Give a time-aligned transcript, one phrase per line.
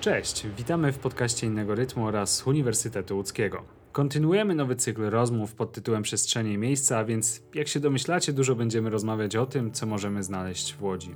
[0.00, 3.62] Cześć, witamy w podcaście Innego Rytmu oraz Uniwersytetu Łódzkiego.
[3.92, 8.90] Kontynuujemy nowy cykl rozmów pod tytułem Przestrzenie i miejsca, więc jak się domyślacie, dużo będziemy
[8.90, 11.14] rozmawiać o tym, co możemy znaleźć w Łodzi.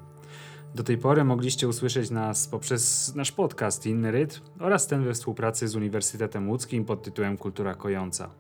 [0.75, 5.69] Do tej pory mogliście usłyszeć nas poprzez nasz podcast Inny Rytm oraz ten we współpracy
[5.69, 8.31] z Uniwersytetem Łódzkim pod tytułem Kultura Kojąca.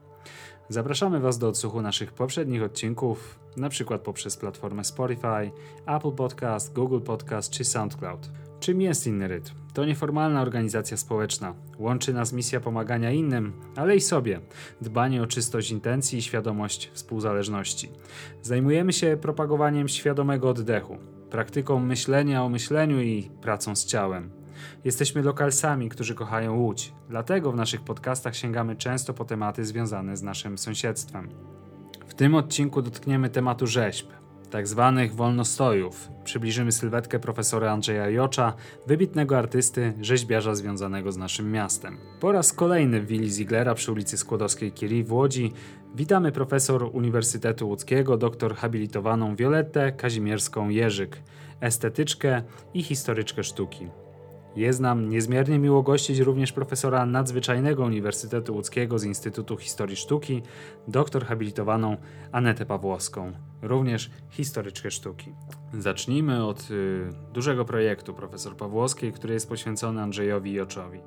[0.71, 5.51] Zapraszamy Was do odsłuchu naszych poprzednich odcinków, przykład poprzez platformę Spotify,
[5.87, 8.31] Apple Podcast, Google Podcast czy SoundCloud.
[8.61, 9.55] Czym jest Inny Rytm?
[9.75, 11.55] To nieformalna organizacja społeczna.
[11.79, 14.41] Łączy nas misja pomagania innym, ale i sobie.
[14.81, 17.91] Dbanie o czystość intencji i świadomość współzależności.
[18.43, 20.99] Zajmujemy się propagowaniem świadomego oddechu,
[21.31, 24.38] praktyką myślenia o myśleniu i pracą z ciałem.
[24.85, 30.23] Jesteśmy lokalsami, którzy kochają Łódź, dlatego w naszych podcastach sięgamy często po tematy związane z
[30.23, 31.29] naszym sąsiedztwem.
[32.07, 34.07] W tym odcinku dotkniemy tematu rzeźb,
[34.51, 36.09] tak zwanych wolnostojów.
[36.25, 38.53] Przybliżymy sylwetkę profesora Andrzeja Jocza,
[38.87, 41.99] wybitnego artysty, rzeźbiarza związanego z naszym miastem.
[42.21, 45.53] Po raz kolejny w willi Ziglera przy ulicy Skłodowskiej-Curie w Łodzi
[45.95, 51.23] witamy profesor Uniwersytetu Łódzkiego, doktor habilitowaną Violettę Kazimierską Jerzyk,
[51.61, 52.43] estetyczkę
[52.75, 53.89] i historyczkę sztuki.
[54.57, 60.43] Jest nam niezmiernie miło gościć również profesora nadzwyczajnego Uniwersytetu Łódzkiego z Instytutu Historii Sztuki,
[60.89, 61.97] doktor habilitowaną
[62.33, 63.33] Anetę Pawłowską,
[63.63, 65.33] również historyczkę sztuki.
[65.79, 71.01] Zacznijmy od y, dużego projektu profesor Pawłowskiej, który jest poświęcony Andrzejowi Joczowi.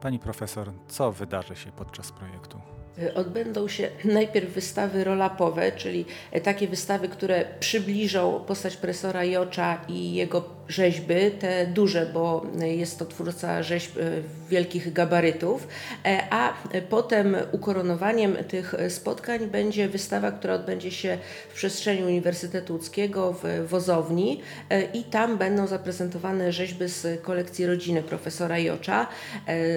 [0.00, 2.60] Pani profesor, co wydarzy się podczas projektu?
[2.98, 6.04] Y, odbędą się najpierw wystawy roll-upowe, czyli
[6.42, 13.04] takie wystawy, które przybliżą postać profesora Jocza i jego rzeźby, te duże, bo jest to
[13.06, 14.02] twórca rzeźb e,
[14.48, 15.68] wielkich gabarytów,
[16.04, 16.52] e, a
[16.88, 24.40] potem ukoronowaniem tych spotkań będzie wystawa, która odbędzie się w przestrzeni Uniwersytetu Łódzkiego w Wozowni
[24.70, 29.06] e, i tam będą zaprezentowane rzeźby z kolekcji rodziny profesora Jocza,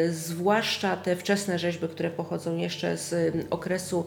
[0.09, 4.05] zwłaszcza te wczesne rzeźby, które pochodzą jeszcze z okresu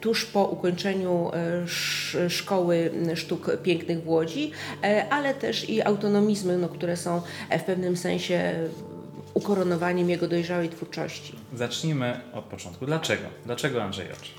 [0.00, 1.30] tuż po ukończeniu
[2.28, 4.52] Szkoły Sztuk Pięknych w Łodzi,
[5.10, 7.22] ale też i autonomiczne autonomizmy, no, które są
[7.58, 8.54] w pewnym sensie
[9.34, 11.34] ukoronowaniem jego dojrzałej twórczości.
[11.54, 12.86] Zacznijmy od początku.
[12.86, 13.22] Dlaczego?
[13.46, 14.34] Dlaczego Andrzej Jocz?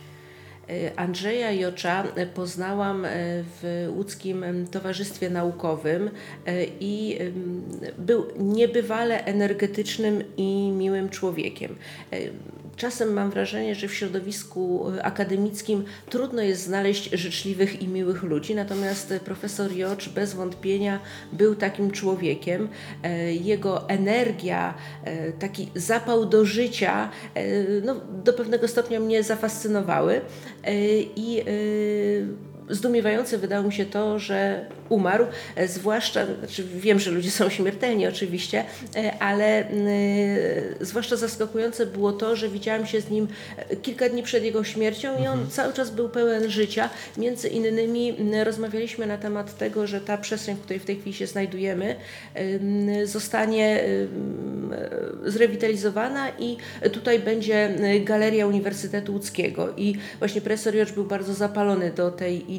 [0.70, 2.04] E, Andrzeja Jocza
[2.34, 3.10] poznałam e,
[3.62, 6.10] w łódzkim Towarzystwie Naukowym
[6.46, 7.20] e, i
[7.98, 11.76] był niebywale energetycznym i miłym człowiekiem.
[12.80, 18.56] Czasem mam wrażenie, że w środowisku e, akademickim trudno jest znaleźć życzliwych i miłych ludzi,
[18.56, 21.00] natomiast profesor Jocz bez wątpienia
[21.34, 22.70] był takim człowiekiem.
[23.04, 24.74] E, jego energia,
[25.04, 27.10] e, taki zapał do życia
[27.84, 30.22] no, do pewnego stopnia mnie zafascynowały
[31.16, 31.44] i
[32.70, 35.26] zdumiewające wydało mi się to, że umarł,
[35.56, 38.64] e, zwłaszcza, znaczy wiem, że ludzie są śmiertelni oczywiście,
[38.96, 39.66] e, ale e,
[40.82, 43.28] zwłaszcza zaskakujące było to, że widziałam się z nim
[43.82, 45.50] kilka dni przed jego śmiercią i on mhm.
[45.50, 46.90] cały czas był pełen życia.
[47.18, 51.28] Między innymi rozmawialiśmy na temat tego, że ta przestrzeń, w której w tej chwili się
[51.28, 51.96] znajdujemy,
[53.06, 53.84] zostanie
[55.26, 56.58] zrewitalizowana i
[56.92, 62.59] tutaj będzie Galeria Uniwersytetu Łódzkiego i właśnie profesor Jocz był bardzo zapalony do tej idei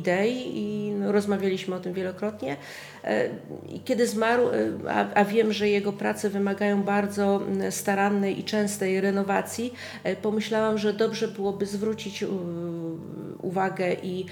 [0.54, 2.56] i rozmawialiśmy o tym wielokrotnie.
[3.04, 3.28] E,
[3.84, 9.74] kiedy zmarł, e, a, a, wiem, że jego prace wymagają bardzo starannej i częstej renowacji,
[10.04, 12.24] e, pomyślałam, że dobrze byłoby zwrócić
[13.42, 14.26] uwagę i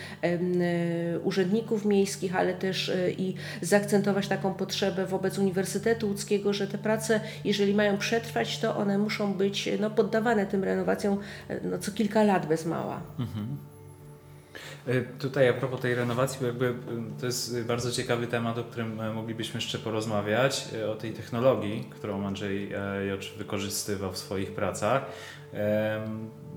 [1.25, 7.75] urzędników miejskich, ale też i zaakcentować taką potrzebę wobec Uniwersytetu Łódzkiego, że te prace, jeżeli
[7.75, 11.19] mają przetrwać, to one muszą być no, poddawane tym renowacjom
[11.65, 13.01] no, co kilka lat bez mała.
[13.19, 13.78] Mhm.
[14.87, 16.75] E, tutaj a propos tej renowacji, jakby e,
[17.21, 22.27] to jest bardzo ciekawy temat, o którym e, moglibyśmy jeszcze porozmawiać, o tej technologii, którą
[22.27, 22.73] Andrzej
[23.09, 25.05] Jocz wykorzystywał w swoich pracach.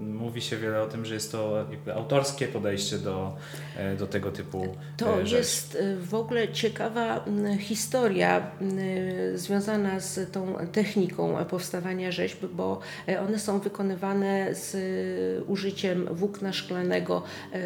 [0.01, 1.65] Mówi się wiele o tym, że jest to
[1.95, 3.35] autorskie podejście do,
[3.77, 4.67] e, do tego typu e,
[4.97, 5.35] To rzeczy.
[5.35, 7.25] jest e, w ogóle ciekawa
[7.59, 8.51] historia
[9.35, 12.79] związana z tą techniką powstawania rzeźb, bo
[13.27, 14.75] one są wykonywane z
[15.49, 17.23] użyciem włókna szklanego,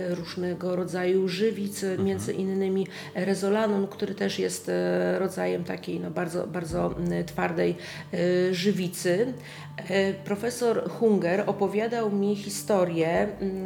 [0.09, 2.07] różnego rodzaju żywic, mhm.
[2.07, 4.71] między innymi rezolanon, który też jest
[5.17, 6.95] rodzajem takiej no, bardzo, bardzo
[7.25, 7.75] twardej
[8.51, 9.33] żywicy.
[10.25, 13.65] Profesor Hunger opowiadał mi historię mm,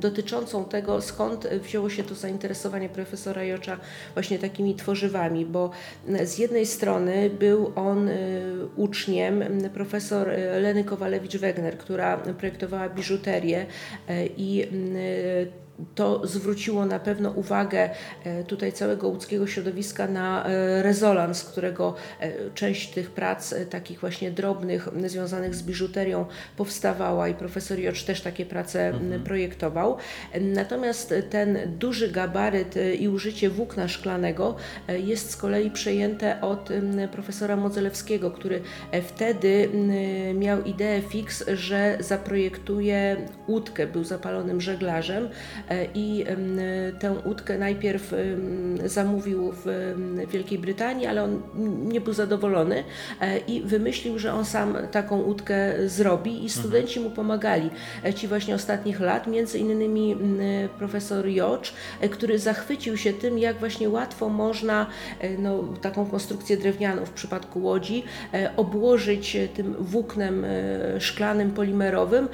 [0.00, 3.76] dotyczącą tego, skąd wzięło się to zainteresowanie profesora Jocza
[4.14, 5.70] właśnie takimi tworzywami, bo
[6.24, 8.10] z jednej strony był on
[8.76, 10.28] uczniem profesor
[10.60, 13.66] Leny Kowalewicz-Wegner, która projektowała biżuterię
[14.36, 14.68] i
[15.94, 17.90] to zwróciło na pewno uwagę
[18.24, 24.30] e, tutaj całego łódzkiego środowiska na e, rezonans, którego e, część tych prac takich właśnie
[24.30, 26.26] drobnych, związanych z biżuterią
[26.56, 29.22] powstawała i profesor Jocz też takie prace mhm.
[29.22, 29.96] projektował.
[30.40, 34.56] Natomiast ten duży gabaryt i użycie włókna szklanego
[34.88, 36.68] jest z kolei przejęte od
[37.12, 38.62] profesora Modzelewskiego, który
[39.02, 39.68] wtedy
[40.34, 43.16] miał ideę fix, że zaprojektuje
[43.48, 45.28] łódkę, był zapalonym żeglarzem
[45.94, 46.24] i
[46.98, 48.14] tę łódkę najpierw
[48.84, 49.94] zamówił w
[50.32, 51.42] Wielkiej Brytanii, ale on
[51.84, 52.84] nie był zadowolony
[53.20, 57.70] e, i wymyślił, że on sam taką łódkę zrobi i studenci mu pomagali.
[58.04, 60.16] E, ci właśnie ostatnich lat, między innymi
[60.78, 64.86] profesor Jocz, e, który zachwycił się tym, jak właśnie łatwo można
[65.38, 68.04] no, taką konstrukcję drewnianą w przypadku łodzi
[68.56, 70.46] obłożyć tym włóknem
[70.98, 72.28] szklanym, polimerowym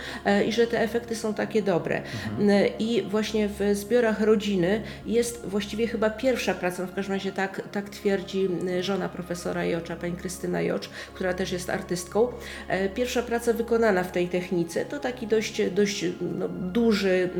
[0.48, 2.02] i że te efekty są takie dobre.
[2.38, 2.70] Mhm.
[2.78, 7.32] I właśnie właśnie w zbiorach rodziny jest właściwie chyba pierwsza praca, no w każdym razie
[7.32, 12.28] tak, tak twierdzi y, żona profesora Jocza, pani Krystyna Jocz, która też jest artystką.
[12.68, 16.04] E, pierwsza praca wykonana w tej technice to taki dość, dość
[16.38, 17.30] no, duży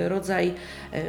[0.00, 0.54] y, rodzaj
[0.92, 1.02] e,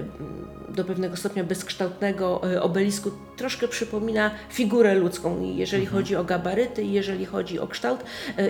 [0.69, 3.11] do pewnego stopnia bezkształtnego obelisku.
[3.37, 6.01] Troszkę przypomina figurę ludzką, jeżeli mhm.
[6.01, 8.03] chodzi o gabaryty, jeżeli chodzi o kształt.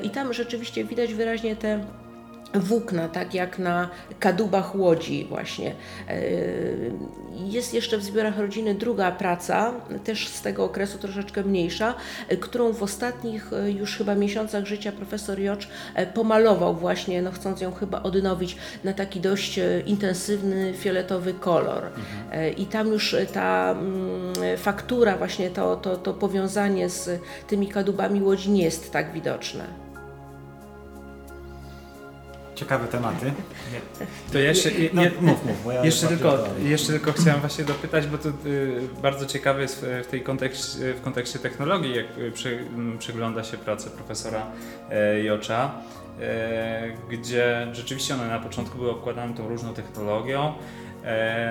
[0.03, 1.83] I tam rzeczywiście widać wyraźnie te
[2.53, 3.89] włókna, tak jak na
[4.19, 5.75] kadłubach łodzi właśnie.
[6.07, 6.15] E,
[7.45, 9.73] jest jeszcze w zbiorach rodziny druga praca,
[10.03, 11.93] też z tego okresu troszeczkę mniejsza,
[12.39, 17.61] którą w ostatnich e, już chyba miesiącach życia profesor Jocz e, pomalował właśnie, no chcąc
[17.61, 21.83] ją chyba odnowić na taki dość intensywny, fioletowy kolor.
[21.85, 22.55] Mhm.
[22.55, 28.49] I tam już ta mm, faktura, właśnie to, to, to powiązanie z tymi kadłubami łodzi
[28.49, 29.86] nie jest tak widoczne.
[32.57, 33.33] Ciekawe tematy.
[34.31, 38.17] To jeszcze, je, no, mów, mów, ja jeszcze, tylko, jeszcze tylko chciałem właśnie dopytać, bo
[38.17, 42.59] to y, bardzo ciekawe jest w, w tej kontekście, w kontekście technologii, jak przy,
[42.99, 44.45] przygląda się pracę profesora
[44.89, 45.71] e, Jocza,
[46.21, 50.53] e, gdzie rzeczywiście one na początku były okładane tą różną technologią,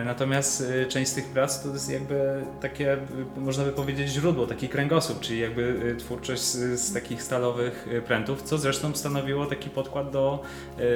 [0.04, 2.98] natomiast e, część z tych prac to jest jakby takie, e,
[3.36, 8.58] można by powiedzieć, źródło, taki kręgosłup, czyli jakby twórczość z, z takich stalowych prętów, co
[8.58, 10.42] zresztą stanowiło taki podkład do,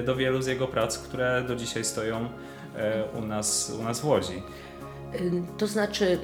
[0.07, 2.29] do wielu z jego prac, które do dzisiaj stoją
[3.19, 4.43] u nas, u nas w Łodzi.
[5.59, 6.19] To znaczy,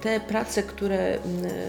[0.00, 1.18] te prace, które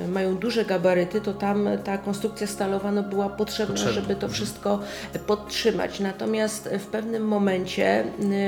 [0.08, 4.34] mają duże gabaryty, to tam ta konstrukcja stalowa no, była potrzebna, potrzebna, żeby to mhm.
[4.34, 4.80] wszystko
[5.28, 6.00] podtrzymać.
[6.00, 8.04] Natomiast w pewnym momencie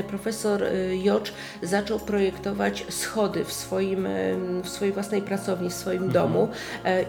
[0.08, 4.08] profesor y, Jocz zaczął projektować schody w, swoim,
[4.64, 6.14] w swojej własnej pracowni, w swoim mhm.
[6.14, 6.48] domu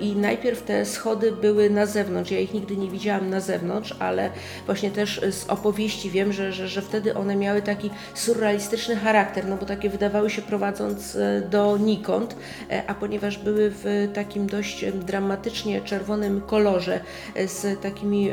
[0.01, 2.31] i najpierw te schody były na zewnątrz.
[2.31, 4.31] Ja ich nigdy nie widziałam na zewnątrz, ale
[4.67, 9.57] właśnie też z opowieści wiem, że, że, że wtedy one miały taki surrealistyczny charakter, no
[9.57, 12.37] bo takie wydawały się prowadząc e, do nikąd,
[12.71, 17.01] e, a ponieważ były w takim dość dramatycznie czerwonym kolorze
[17.35, 18.31] e, z takimi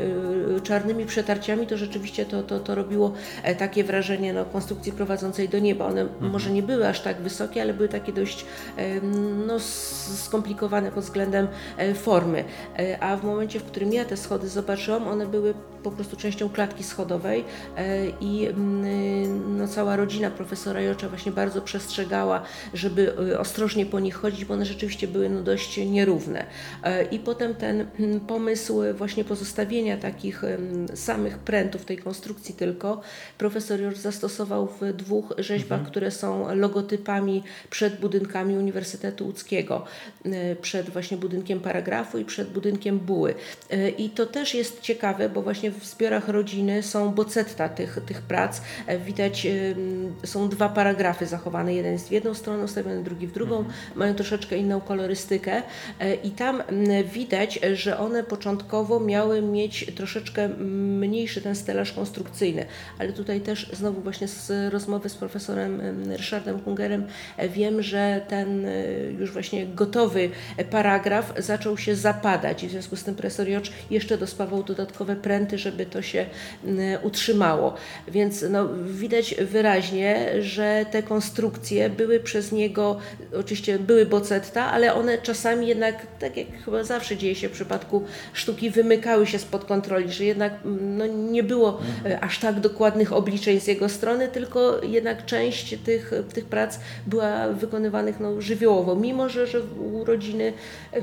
[0.62, 3.12] czarnymi przetarciami, to rzeczywiście to, to, to robiło
[3.58, 5.86] takie wrażenie no, konstrukcji prowadzącej do nieba.
[5.86, 6.32] One mhm.
[6.32, 8.44] może nie były aż tak wysokie, ale były takie dość
[9.46, 9.60] no,
[10.24, 11.48] skomplikowane pod względem
[11.94, 12.44] formy.
[13.00, 16.84] A w momencie, w którym ja te schody zobaczyłam, one były po prostu częścią klatki
[16.84, 17.44] schodowej
[18.20, 21.99] i mm, no, cała rodzina profesora Jocza właśnie bardzo przestrzegała,
[22.74, 26.46] żeby y, ostrożnie po nich chodzić, bo one rzeczywiście były no, dość nierówne.
[26.82, 30.42] E, I potem ten mm, pomysł właśnie pozostawienia takich
[30.94, 33.00] samych prętów tej konstrukcji tylko
[33.38, 35.90] profesor Jocz zastosował w dwóch rzeźbach, mhm.
[35.90, 39.84] które są logotypami przed budynkami Uniwersytetu Łódzkiego,
[40.24, 43.34] e, przed właśnie budynkiem paragrafu i przed budynkiem buły.
[43.70, 48.22] E, I to też jest ciekawe, bo właśnie w zbiorach rodziny są bocetta tych, tych
[48.22, 48.60] prac.
[49.06, 49.46] Widać,
[50.24, 51.74] są dwa paragrafy zachowane.
[51.74, 53.56] Jeden jest w jedną stronę ustawiony, drugi w drugą.
[53.58, 53.74] Mhm.
[53.94, 55.62] Mają troszeczkę inną kolorystykę
[56.00, 56.62] e, i tam
[57.12, 60.48] widać, że one początkowo miały mieć troszeczkę
[60.98, 62.66] mniejszy ten stelaż konstrukcyjny,
[62.98, 65.80] ale tutaj też znowu właśnie z rozmowy z profesorem
[66.16, 67.06] Ryszardem Hungerem
[67.36, 68.66] e, wiem, że ten
[69.18, 70.30] już właśnie gotowy
[70.70, 75.58] paragraf zaczął się zapadać i w związku z tym profesor Jocz jeszcze dospawał dodatkowe pręty,
[75.58, 76.26] żeby to się
[77.02, 77.74] utrzymało.
[78.08, 82.98] Więc no, widać wyraźnie, że te konstrukcje były przez niego,
[83.36, 88.04] oczywiście były bocetta, ale one czasami jednak, tak jak chyba zawsze dzieje się w przypadku
[88.32, 92.24] sztuki, wymykały się spod kontroli, że jednak mm, no, nie było mhm.
[92.24, 98.20] aż tak dokładnych obliczeń z jego strony, tylko jednak część tych, tych prac była wykonywanych
[98.20, 100.52] no, żywiołowo, mimo że, że u rodziny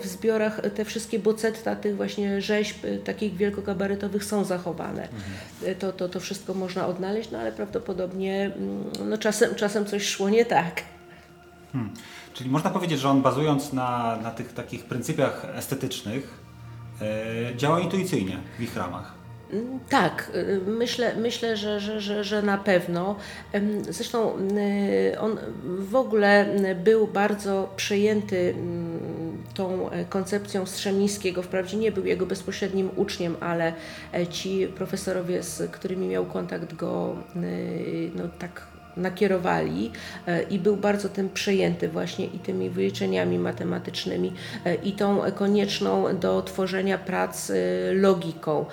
[0.04, 5.02] w zbiorach te wszystkie bocetta tych właśnie rzeźb takich wielkogabarytowych są zachowane.
[5.02, 5.76] Mhm.
[5.80, 10.30] To, to, to wszystko można odnaleźć, no ale prawdopodobnie mm, no, czasem, czasem coś szło
[10.30, 10.67] nie tak.
[11.74, 11.94] Hmm.
[12.34, 16.44] Czyli można powiedzieć, że on bazując na, na tych takich pryncypiach estetycznych
[17.02, 19.18] e, działa intuicyjnie w ich ramach.
[19.54, 23.16] Mm, tak, y, myślę, myślę że, że, że, że na pewno.
[23.90, 24.38] Zresztą
[25.14, 25.38] y, on
[25.80, 31.42] w ogóle był bardzo przejęty mm, tą e, koncepcją Strzemińskiego.
[31.42, 33.74] Wprawdzie nie był jego bezpośrednim uczniem, ale
[34.14, 39.92] e, ci profesorowie, z którymi miał kontakt, go y, no, tak nakierowali
[40.28, 44.34] e, i był bardzo tym przejęty właśnie i tymi wyliczeniami matematycznymi
[44.66, 47.54] e, i tą konieczną do tworzenia prac e,
[47.94, 48.66] logiką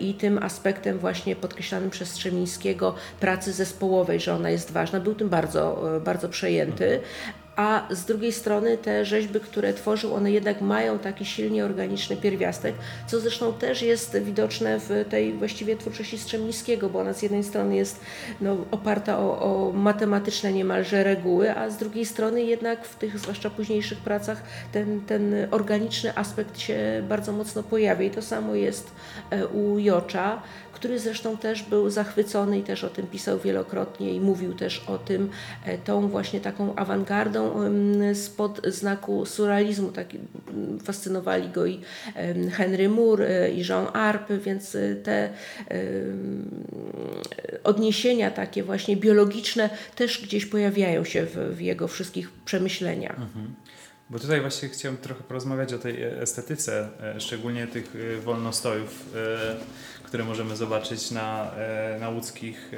[0.00, 5.00] i tym aspektem właśnie podkreślanym przez Strzemińskiego pracy zespołowej, że ona jest ważna.
[5.00, 7.00] Był tym bardzo, bardzo przejęty
[7.56, 12.74] a z drugiej strony te rzeźby, które tworzył, one jednak mają taki silnie organiczny pierwiastek,
[13.06, 17.76] co zresztą też jest widoczne w tej właściwie twórczości Strzemińskiego, bo ona z jednej strony
[17.76, 18.00] jest
[18.40, 23.50] no, oparta o, o matematyczne niemalże reguły, a z drugiej strony jednak w tych zwłaszcza
[23.50, 24.42] późniejszych pracach
[24.72, 28.04] ten, ten organiczny aspekt się bardzo mocno pojawia.
[28.06, 28.90] I to samo jest
[29.30, 30.42] e, u Jocza
[30.84, 34.98] który zresztą też był zachwycony i też o tym pisał wielokrotnie i mówił też o
[34.98, 35.30] tym,
[35.64, 37.54] e, tą właśnie taką awangardą
[38.14, 39.92] spod znaku surrealizmu.
[39.92, 40.06] Tak,
[40.84, 41.80] fascynowali go i
[42.52, 45.30] Henry Moore e, i Jean Arp, więc e, te
[47.64, 53.18] odniesienia takie właśnie biologiczne też gdzieś pojawiają się w, w jego wszystkich przemyśleniach.
[53.18, 53.54] Mhm.
[54.10, 56.88] Bo tutaj właśnie chciałem trochę porozmawiać o tej estetyce,
[57.18, 57.92] szczególnie tych
[58.24, 59.04] wolnostojów
[60.14, 62.72] które możemy zobaczyć na, e, na łódzkich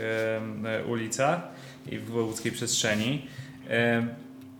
[0.64, 1.40] e, ulicach
[1.87, 3.26] i w łódzkiej przestrzeni.
[3.71, 4.07] E,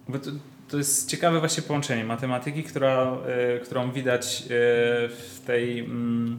[0.09, 0.31] bo to,
[0.69, 3.17] to jest ciekawe właśnie połączenie matematyki, która,
[3.65, 4.45] którą widać
[5.09, 6.39] w tej mm,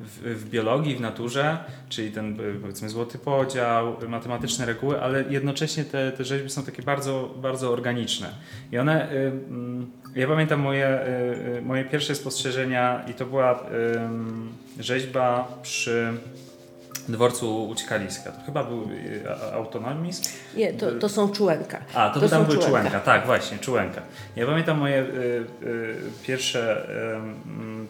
[0.00, 6.12] w, w, biologii, w naturze, czyli ten powiedzmy złoty podział, matematyczne reguły, ale jednocześnie te,
[6.12, 8.34] te rzeźby są takie bardzo, bardzo organiczne.
[8.72, 11.00] I one mm, ja pamiętam moje,
[11.62, 13.66] moje pierwsze spostrzeżenia i to była
[14.78, 16.12] rzeźba przy
[17.12, 18.32] dworcu Uciekaliska.
[18.32, 20.22] To chyba był y, autonomizm?
[20.56, 21.78] Nie, to, to są czułenka.
[21.94, 22.78] A, to, to tam były czułenka.
[22.78, 23.00] czułenka.
[23.00, 24.02] tak, właśnie, czułenka.
[24.36, 25.06] Ja pamiętam moje y,
[25.66, 26.86] y, pierwsze,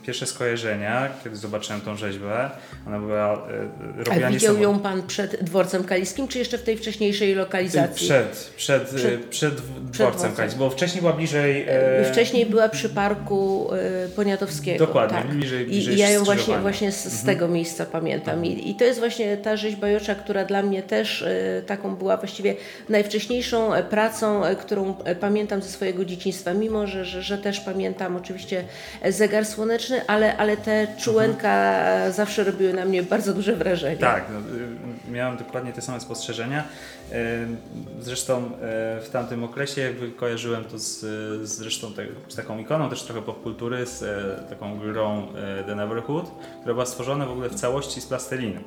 [0.02, 2.50] y, pierwsze skojarzenia, kiedy zobaczyłem tą rzeźbę.
[2.86, 6.76] Ona była y, robiona A widział ją Pan przed dworcem kaliskim, czy jeszcze w tej
[6.76, 8.06] wcześniejszej lokalizacji?
[8.06, 9.54] Przed, przed, przed, przed
[9.90, 11.66] dworcem kaliskim, bo wcześniej była bliżej...
[12.12, 13.70] Wcześniej była przy parku
[14.16, 14.86] Poniatowskiego.
[14.86, 15.28] Dokładnie, tak.
[15.28, 17.26] bliżej, bliżej I, ja ją właśnie, właśnie z, z mhm.
[17.26, 18.44] tego miejsca pamiętam.
[18.44, 19.09] I, I to jest właśnie
[19.42, 22.54] ta rzeźba Jocza, która dla mnie też e, taką była właściwie
[22.88, 28.16] najwcześniejszą e, pracą, e, którą pamiętam ze swojego dzieciństwa, mimo że, że, że też pamiętam
[28.16, 28.64] oczywiście
[29.08, 33.96] zegar słoneczny, ale, ale te czułenka zawsze robiły na mnie bardzo duże wrażenie.
[33.96, 36.64] Tak, no, y, miałem dokładnie te same spostrzeżenia.
[38.00, 38.50] Zresztą
[39.02, 41.04] w tamtym okresie jakby kojarzyłem to z,
[41.48, 44.04] zresztą te, z taką ikoną też trochę popkultury, z
[44.50, 45.26] taką grą
[45.66, 48.60] The Neverhood, która była stworzona w ogóle w całości z plasteliny.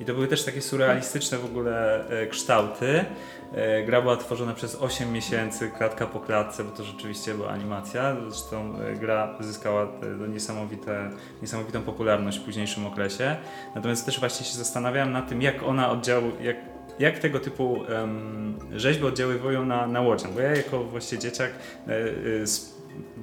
[0.00, 3.04] I to były też takie surrealistyczne w ogóle e, kształty.
[3.52, 8.16] E, gra była tworzona przez 8 miesięcy, klatka po klatce, bo to rzeczywiście była animacja.
[8.28, 9.88] Zresztą e, gra zyskała
[10.28, 11.10] niesamowite,
[11.42, 13.36] niesamowitą popularność w późniejszym okresie.
[13.74, 16.56] Natomiast też właśnie się zastanawiałem nad tym, jak ona oddziałuje, jak,
[16.98, 20.32] jak tego typu um, rzeźby oddziaływują na, na łodzian.
[20.34, 21.50] Bo ja jako właśnie dzieciak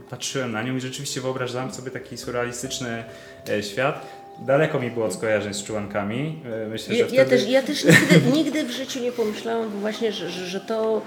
[0.09, 3.03] patrzyłem na nią i rzeczywiście wyobrażałem sobie taki surrealistyczny
[3.61, 6.39] świat daleko mi było od skojarzeń z czułankami.
[6.65, 7.15] E, myślę, że ja, wtedy...
[7.15, 11.01] ja też, ja też nigdy, nigdy w życiu nie pomyślałam właśnie, że, że, że to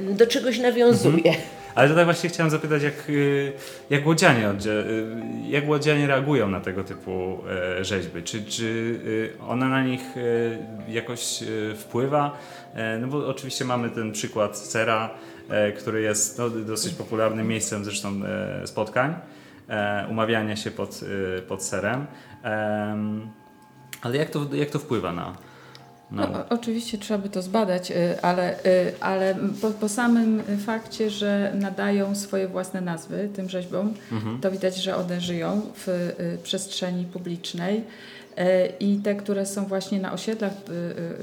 [0.00, 1.16] do czegoś nawiązuje.
[1.16, 1.62] Mhm.
[1.74, 3.52] Ale tutaj właśnie chciałem zapytać, jak, y,
[3.90, 4.54] jak, łodzianie, y,
[5.48, 7.38] jak łodzianie reagują na tego typu
[7.78, 8.22] e, rzeźby?
[8.22, 10.00] Czy, czy y, ona na nich
[10.88, 11.44] jakoś
[11.76, 12.38] wpływa?
[12.74, 15.10] E, no bo oczywiście mamy ten przykład Sera,
[15.78, 18.20] który jest no, dosyć popularnym miejscem zresztą
[18.64, 19.14] spotkań
[20.10, 21.00] umawiania się pod,
[21.48, 22.06] pod serem.
[24.02, 25.36] Ale jak to, jak to wpływa na,
[26.12, 26.26] no.
[26.26, 31.52] No, oczywiście trzeba by to zbadać, y, ale, y, ale po, po, samym fakcie, że
[31.54, 34.40] nadają swoje własne nazwy tym rzeźbom, mhm.
[34.40, 37.84] to widać, że one żyją w y, przestrzeni publicznej.
[38.80, 40.52] I te, które są właśnie na osiedlach,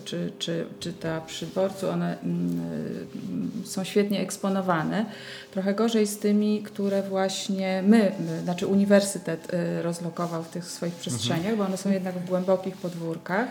[0.05, 5.05] czy, czy, czy ta przy dworcu, one mm, są świetnie eksponowane.
[5.51, 8.11] Trochę gorzej z tymi, które właśnie my,
[8.43, 9.47] znaczy uniwersytet
[9.81, 13.47] rozlokował w tych swoich przestrzeniach, bo one są jednak w głębokich podwórkach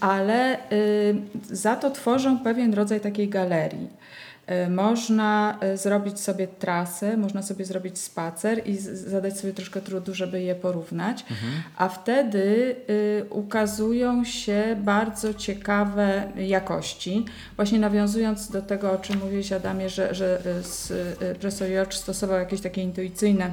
[0.00, 1.16] ale y,
[1.50, 3.88] za to tworzą pewien rodzaj takiej galerii.
[4.66, 10.14] Y, można y, zrobić sobie trasę, można sobie zrobić spacer i zadać sobie troszkę trudu,
[10.14, 11.52] żeby je porównać, mhm.
[11.76, 12.76] a wtedy
[13.30, 17.24] ukazują się bardzo ciekawe jakości.
[17.56, 20.42] Właśnie nawiązując do tego, o czym mówiłeś Adamie, że, że
[21.40, 23.50] profesor George stosował jakieś takie intuicyjne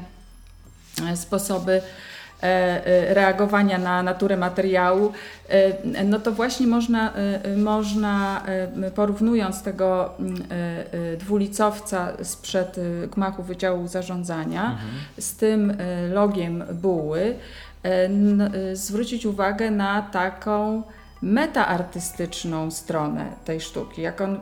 [1.16, 2.15] sposoby E, e,
[3.08, 5.12] reagowania na naturę materiału,
[5.50, 7.14] e, no to właśnie można,
[7.58, 8.44] można
[8.96, 10.14] porównując tego
[11.20, 12.80] dwulicowca sprzed
[13.12, 14.90] gmachu Wydziału Zarządzania mhm.
[15.20, 15.78] z tym
[16.14, 17.36] logiem buły,
[18.74, 20.84] zwrócić uwagę na taką
[21.22, 24.40] metaartystyczną stronę tej sztuki, jak on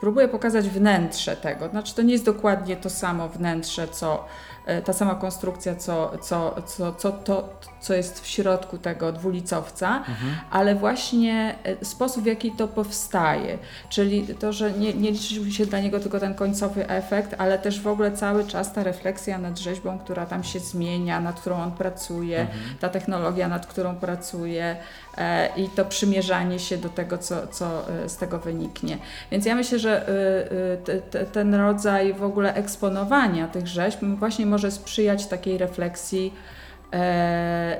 [0.00, 1.68] próbuje pokazać wnętrze tego.
[1.68, 4.24] Znaczy, to nie jest dokładnie to samo wnętrze, co
[4.57, 7.48] E, ta sama konstrukcja, co, co, co, co, to,
[7.80, 10.34] co jest w środku tego dwulicowca, mhm.
[10.50, 13.58] ale właśnie e, sposób, w jaki to powstaje,
[13.88, 17.80] czyli to, że nie, nie liczy się dla niego tylko ten końcowy efekt, ale też
[17.80, 21.72] w ogóle cały czas ta refleksja nad rzeźbą, która tam się zmienia, nad którą on
[21.72, 22.58] pracuje, mhm.
[22.80, 25.07] ta technologia, nad którą pracuje e,
[25.56, 28.98] i to przymierzanie się do tego, co, co z tego wyniknie.
[29.30, 30.06] Więc ja myślę, że
[31.32, 36.34] ten rodzaj w ogóle eksponowania tych rzeźb właśnie może sprzyjać takiej refleksji
[36.92, 36.96] e,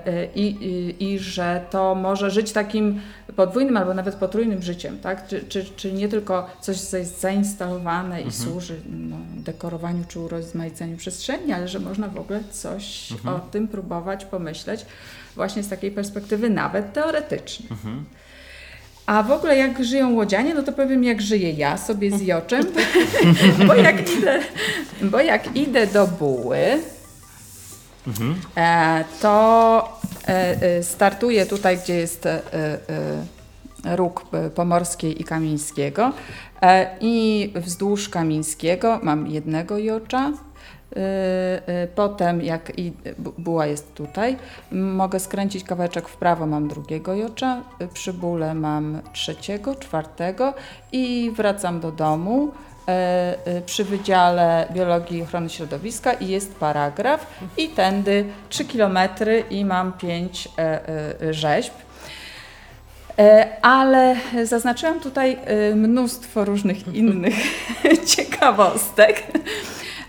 [0.07, 3.01] e, i, i, i, że to może żyć takim
[3.37, 5.27] podwójnym albo nawet potrójnym życiem, tak?
[5.27, 8.45] Czy, czy, czy nie tylko coś jest zainstalowane i mhm.
[8.45, 13.37] służy no, dekorowaniu czy urozmaiceniu przestrzeni, ale że można w ogóle coś mhm.
[13.37, 14.87] o tym próbować pomyśleć
[15.39, 17.69] właśnie z takiej perspektywy nawet teoretycznej.
[17.71, 18.05] Mhm.
[19.07, 22.65] A w ogóle jak żyją łodzianie, no to powiem jak żyję ja sobie z Joczem,
[23.67, 24.41] bo, jak idę,
[25.03, 26.59] bo jak idę do buły,
[28.07, 28.35] mhm.
[28.57, 32.29] e, to e, e, startuję tutaj, gdzie jest
[33.85, 36.13] róg Pomorskiej i Kamińskiego
[37.01, 40.33] i wzdłuż Kamińskiego mam jednego Jocza,
[41.95, 42.93] potem, jak i
[43.39, 44.37] buła jest tutaj,
[44.73, 50.55] mogę skręcić kawałeczek w prawo, mam drugiego jocza, przy bóle mam trzeciego, czwartego
[50.93, 52.53] i wracam do domu
[53.59, 58.99] y, przy Wydziale Biologii i Ochrony Środowiska i jest paragraf i tędy 3 km
[59.51, 60.49] i mam 5
[61.31, 61.73] rzeźb.
[63.63, 65.37] Ale zaznaczyłam tutaj
[65.75, 67.35] mnóstwo różnych innych
[68.17, 69.23] ciekawostek.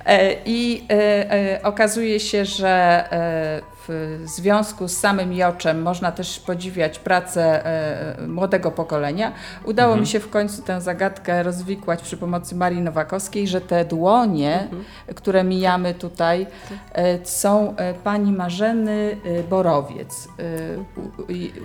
[0.06, 3.04] E, I e, e, okazuje się, że
[3.90, 9.32] w związku z samym Joczem można też podziwiać pracę e, młodego pokolenia.
[9.64, 10.02] Udało mhm.
[10.02, 14.86] mi się w końcu tę zagadkę rozwikłać przy pomocy Marii Nowakowskiej, że te dłonie, mhm.
[15.16, 16.48] które mijamy tutaj,
[16.94, 19.18] e, są e, pani Marzeny
[19.50, 20.28] Borowiec,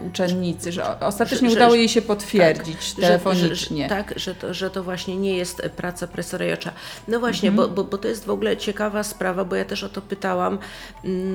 [0.07, 3.83] uczennicy, że ostatecznie że, udało jej się potwierdzić tak, telefonicznie.
[3.83, 6.73] Że, tak, że to, że to właśnie nie jest praca profesora Jocza.
[7.09, 7.69] No właśnie, mhm.
[7.69, 10.59] bo, bo, bo to jest w ogóle ciekawa sprawa, bo ja też o to pytałam,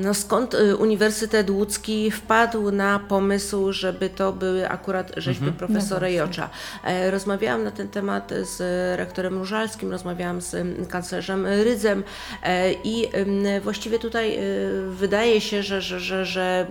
[0.03, 5.57] no skąd Uniwersytet Łódzki wpadł na pomysł, żeby to były akurat rzeźby mhm.
[5.57, 6.49] profesora no Jocza.
[6.83, 8.59] E, rozmawiałam na ten temat z
[8.99, 10.55] rektorem Różalskim, rozmawiałam z
[10.89, 12.03] kanclerzem Rydzem
[12.43, 13.07] e, i
[13.63, 14.41] właściwie tutaj e,
[14.89, 16.67] wydaje się, że, że, że, że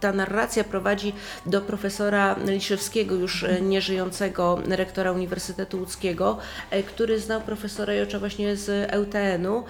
[0.00, 1.12] ta narracja prowadzi
[1.46, 6.38] do profesora Liszewskiego, już nieżyjącego rektora Uniwersytetu Łódzkiego,
[6.86, 9.64] który znał profesora Jocza właśnie z EUTN-u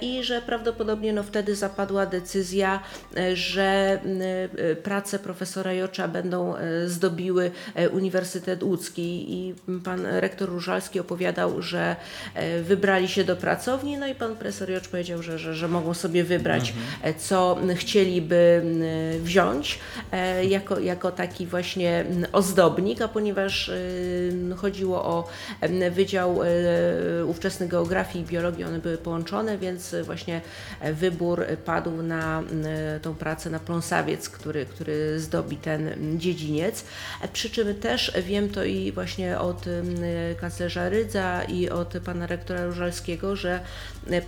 [0.00, 2.81] i że prawdopodobnie no, wtedy zapadła decyzja
[3.34, 4.00] że
[4.56, 9.24] e, prace profesora Jocza będą e, zdobiły e, Uniwersytet Łódzki.
[9.28, 11.96] I pan rektor Różalski opowiadał, że
[12.62, 16.24] wybrali się do pracowni, no i pan profesor Jocz powiedział, że, że, że mogą sobie
[16.24, 17.14] wybrać, mhm.
[17.18, 18.62] co chcieliby
[19.22, 19.78] wziąć
[20.48, 23.70] jako, jako taki właśnie ozdobnik, a ponieważ
[24.56, 25.28] chodziło o
[25.90, 26.40] Wydział
[27.26, 30.40] ówczesny geografii i biologii, one były połączone, więc właśnie
[30.92, 32.42] wybór padł na
[33.02, 36.84] tą pracę na pląsawiec, który, który zdobi ten dziedziniec.
[37.32, 39.64] Przy czym też wiem to i właśnie od
[40.40, 43.60] kanclerza Rydza i od pana rektora Różalskiego, że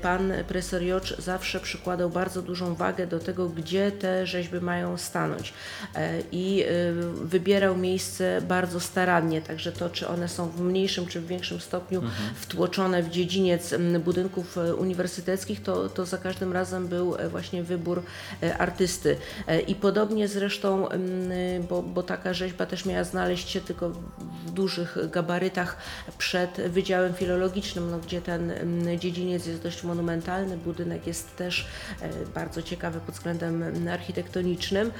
[0.02, 5.52] pan profesor Jocz zawsze przykładał bardzo dużą wagę do tego, gdzie te rzeźby mają stanąć
[5.94, 6.92] e, i y,
[7.24, 12.00] wybierał miejsce bardzo starannie, także to, czy one są w mniejszym czy w większym stopniu
[12.00, 12.34] mhm.
[12.34, 18.02] wtłoczone w dziedziniec budynków e, uniwersyteckich, to, to za każdym razem był e, właśnie wybór
[18.58, 19.16] artysty.
[19.66, 20.88] I podobnie zresztą,
[21.68, 23.90] bo, bo taka rzeźba też miała znaleźć się tylko
[24.46, 25.76] w dużych gabarytach
[26.18, 28.52] przed Wydziałem Filologicznym, no, gdzie ten
[28.98, 31.66] dziedziniec jest dość monumentalny, budynek jest też
[32.34, 34.90] bardzo ciekawy pod względem architektonicznym.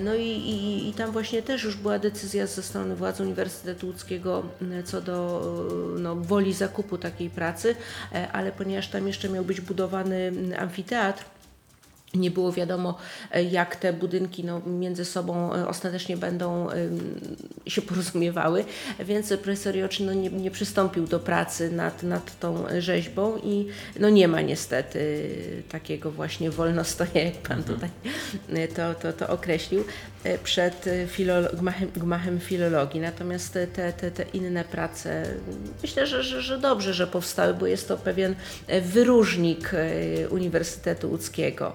[0.00, 4.42] No i, i, i tam właśnie też już była decyzja ze strony władz Uniwersytetu Łódzkiego
[4.84, 5.42] co do
[5.98, 7.76] no, woli zakupu takiej pracy,
[8.32, 11.24] ale ponieważ tam jeszcze miał być budowany amfiteatr,
[12.14, 12.98] nie było wiadomo,
[13.30, 16.68] e, jak te budynki no, między sobą e, ostatecznie będą
[17.66, 18.64] się porozumiewały,
[19.00, 23.66] więc profesor Joczy no, nie, nie, przystąpił do pracy nad, nad tą rzeźbą i
[24.00, 25.30] no, nie ma niestety
[25.68, 27.74] takiego właśnie wolnostoja, jak Pan mhm.
[27.78, 27.90] tutaj
[28.62, 29.84] e, to, to, to określił,
[30.44, 33.00] przed filolo- gmachem, gmachem, filologii.
[33.00, 35.26] Natomiast te, te, te inne prace,
[35.82, 38.34] myślę, że, że, że dobrze, że powstały, bo jest to pewien
[38.82, 39.70] wyróżnik
[40.30, 41.72] Uniwersytetu Łódzkiego.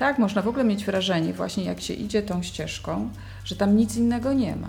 [0.00, 3.10] Tak, można w ogóle mieć wrażenie, właśnie jak się idzie tą ścieżką,
[3.44, 4.68] że tam nic innego nie ma.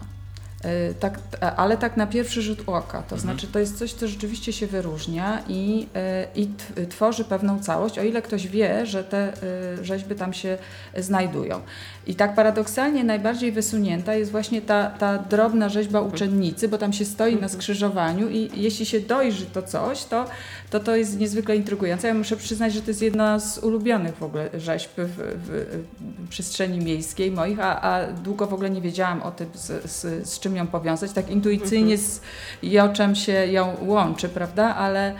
[0.63, 1.19] E, tak,
[1.57, 3.21] ale tak na pierwszy rzut oka, to mhm.
[3.21, 6.49] znaczy to jest coś, co rzeczywiście się wyróżnia i, e, i
[6.89, 10.57] tworzy pewną całość, o ile ktoś wie, że te e, rzeźby tam się
[10.97, 11.61] znajdują.
[12.07, 17.05] I tak paradoksalnie najbardziej wysunięta jest właśnie ta, ta drobna rzeźba uczennicy, bo tam się
[17.05, 20.25] stoi na skrzyżowaniu i jeśli się dojrzy to coś, to
[20.71, 22.07] to, to jest niezwykle intrygujące.
[22.07, 26.29] Ja muszę przyznać, że to jest jedna z ulubionych w ogóle rzeźb w, w, w
[26.29, 30.39] przestrzeni miejskiej moich, a, a, długo w ogóle nie wiedziałam o tym, z, z, z
[30.39, 31.11] czym ją powiązać.
[31.11, 32.09] Tak intuicyjnie mhm.
[32.09, 32.21] z
[32.63, 34.75] Joczem się ją łączy, prawda?
[34.75, 35.13] Ale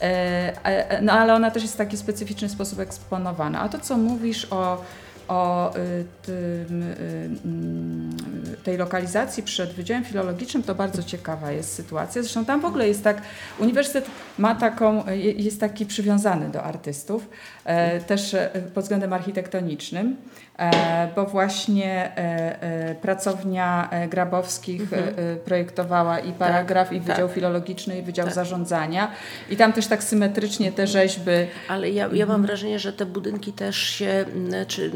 [0.00, 3.60] e, e, no ale ona też jest w taki specyficzny sposób eksponowana.
[3.60, 4.84] A to, co mówisz o
[5.30, 8.16] o y, tym, y, mm,
[8.64, 12.22] tej lokalizacji przed Wydziałem Filologicznym, to bardzo ciekawa jest sytuacja.
[12.22, 13.22] Zresztą tam w ogóle jest tak,
[13.58, 14.06] uniwersytet
[14.38, 15.04] ma taką,
[15.36, 17.59] jest taki przywiązany do artystów, e,
[18.06, 20.16] też e, pod względem architektonicznym.
[20.60, 25.38] E, bo właśnie e, e, pracownia Grabowskich mhm.
[25.44, 27.34] projektowała i paragraf, tak, i Wydział tak.
[27.34, 28.34] Filologiczny, i Wydział tak.
[28.34, 29.10] Zarządzania.
[29.50, 31.30] I tam też tak symetrycznie te rzeźby.
[31.68, 34.24] Ale ja, ja mam wrażenie, że te budynki też się,
[34.68, 34.92] czy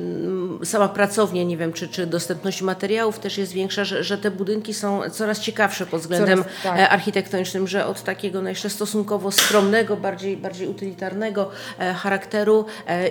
[0.64, 4.74] sama pracownia, nie wiem, czy, czy dostępność materiałów też jest większa, że, że te budynki
[4.74, 6.92] są coraz ciekawsze pod względem coraz, tak.
[6.92, 12.53] architektonicznym, że od takiego no jeszcze stosunkowo skromnego, bardziej, bardziej utylitarnego charakteru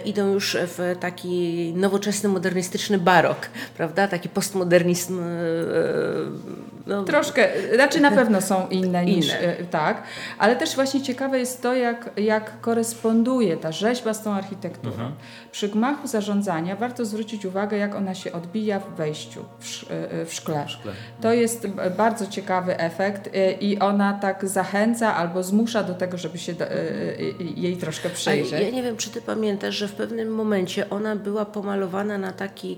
[0.06, 3.38] idą już w taki nowoczesny, modernistyczny barok,
[3.78, 4.08] prawda?
[4.08, 5.20] Taki postmodernizm.
[5.20, 5.24] E,
[6.88, 7.04] no.
[7.04, 9.40] Troszkę, znaczy na pewno są inne niż inne.
[9.40, 10.04] E, tak,
[10.38, 14.94] ale też właśnie ciekawe jest to, jak, jak koresponduje ta rzeźba z tą architekturą.
[14.94, 15.12] Mhm.
[15.52, 20.34] Przy gmachu zarządzania warto zwrócić uwagę, jak ona się odbija w wejściu w, e, w
[20.34, 20.66] szkle.
[20.66, 20.92] W szkle.
[21.22, 23.30] To jest bardzo ciekawy efekt
[23.62, 26.66] i ona tak zachęca albo zmusza do tego, żeby się do,
[27.56, 28.62] jej troszkę przyjrzeć.
[28.62, 32.78] Ja nie wiem, czy ty pamiętasz, że w pewnym momencie ona była pomalowana na taki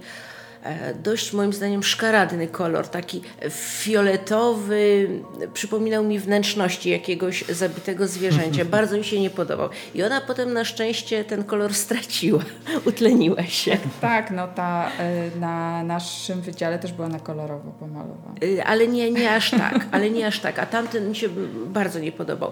[1.04, 5.10] dość moim zdaniem szkaradny kolor, taki fioletowy,
[5.54, 8.66] przypominał mi wnętrzności jakiegoś zabitego zwierzęcia.
[8.76, 9.70] Bardzo mi się nie podobał.
[9.96, 12.44] I ona potem na szczęście ten kolor straciła,
[12.88, 13.78] utleniła się.
[14.02, 18.36] Tak, no ta e, na naszym wydziale też była na kolorowo pomalowana.
[18.60, 20.60] E, ale nie, nie aż tak, ale nie aż tak.
[20.60, 21.30] A tamten mi się
[21.68, 22.52] bardzo nie podobał.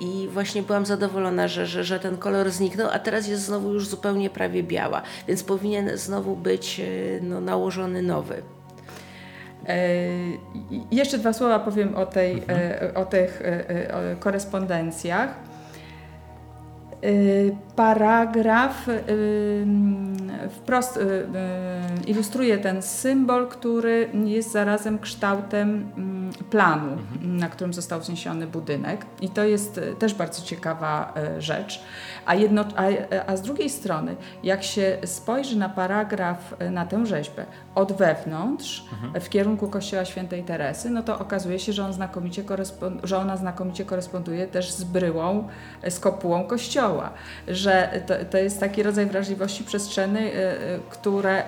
[0.00, 3.88] I właśnie byłam zadowolona, że, że, że ten kolor zniknął, a teraz jest znowu już
[3.88, 6.80] zupełnie prawie biała, więc powinien znowu być
[7.22, 8.42] no, nałożony nowy.
[9.68, 9.76] E,
[10.90, 12.60] jeszcze dwa słowa powiem o, tej, mhm.
[12.60, 15.34] e, o tych e, korespondencjach.
[17.76, 18.86] Paragraf
[20.50, 20.98] wprost
[22.06, 27.36] ilustruje ten symbol, który jest zarazem kształtem mm, planu, mhm.
[27.36, 29.06] na którym został wzniesiony budynek.
[29.20, 31.82] I to jest też bardzo ciekawa rzecz.
[32.30, 32.84] A, jedno, a,
[33.26, 38.84] a z drugiej strony, jak się spojrzy na paragraf, e, na tę rzeźbę od wewnątrz
[38.92, 39.20] mhm.
[39.20, 42.44] w kierunku kościoła świętej Teresy, no to okazuje się, że, on znakomicie
[43.04, 45.48] że ona znakomicie koresponduje też z bryłą,
[45.82, 47.10] e, z kopułą kościoła.
[47.48, 50.34] Że to, to jest taki rodzaj wrażliwości przestrzennej, e,
[50.90, 51.44] które,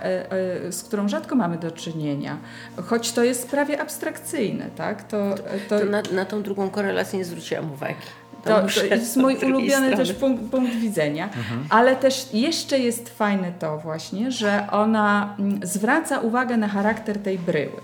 [0.70, 2.38] z którą rzadko mamy do czynienia.
[2.86, 5.02] Choć to jest prawie abstrakcyjne, tak?
[5.02, 5.34] To,
[5.68, 5.78] to...
[5.78, 8.21] to na, na tą drugą korelację nie zwróciłam uwagi.
[8.44, 9.96] To, to jest mój ulubiony strony.
[9.96, 11.24] też punkt, punkt widzenia.
[11.24, 11.64] Mhm.
[11.70, 17.38] Ale też jeszcze jest fajne to właśnie, że ona mm, zwraca uwagę na charakter tej
[17.38, 17.81] bryły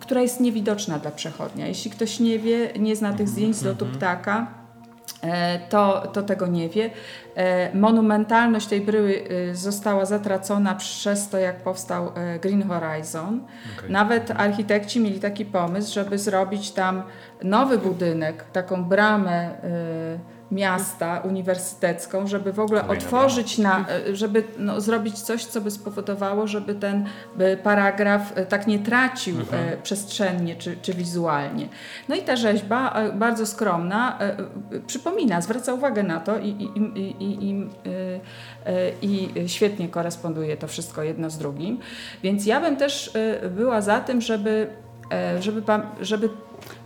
[0.00, 1.66] która jest niewidoczna dla przechodnia.
[1.66, 3.28] Jeśli ktoś nie wie, nie zna tych mhm.
[3.28, 3.98] zdjęć z lotu mhm.
[3.98, 4.65] ptaka, e,
[5.68, 6.90] to, to tego nie wie.
[7.34, 13.44] E, monumentalność tej bryły e, została zatracona przez to, jak powstał Green Horizon.
[13.78, 13.90] Okay.
[13.90, 17.02] Nawet architekci mieli taki pomysł, żeby zrobić tam
[17.42, 19.50] nowy budynek, taką bramę
[20.50, 26.74] miasta uniwersytecką, żeby w ogóle otworzyć na, żeby no, zrobić coś, co by spowodowało, żeby
[26.74, 27.06] ten
[27.62, 29.82] paragraf tak nie tracił mhm.
[29.82, 31.68] przestrzennie czy, czy wizualnie.
[32.08, 34.18] No i ta rzeźba, bardzo skromna,
[34.86, 37.68] przypomina, zwraca uwagę na to i, i, i, i,
[39.02, 41.78] i, i świetnie koresponduje to wszystko jedno z drugim.
[42.22, 43.12] Więc ja bym też
[43.50, 44.68] była za tym, żeby,
[45.40, 45.62] żeby,
[46.00, 46.28] żeby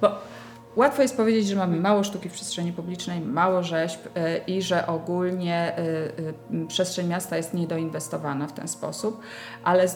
[0.01, 0.30] bo
[0.77, 4.87] Łatwo jest powiedzieć, że mamy mało sztuki w przestrzeni publicznej, mało rzeźb e, i że
[4.87, 9.21] ogólnie e, e, przestrzeń miasta jest niedoinwestowana w ten sposób,
[9.65, 9.87] ale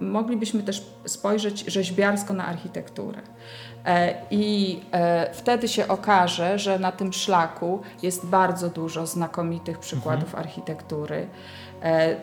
[0.00, 3.22] moglibyśmy też spojrzeć rzeźbiarsko na architekturę.
[4.30, 4.80] I
[5.32, 10.46] wtedy się okaże, że na tym szlaku jest bardzo dużo znakomitych przykładów mhm.
[10.46, 11.26] architektury.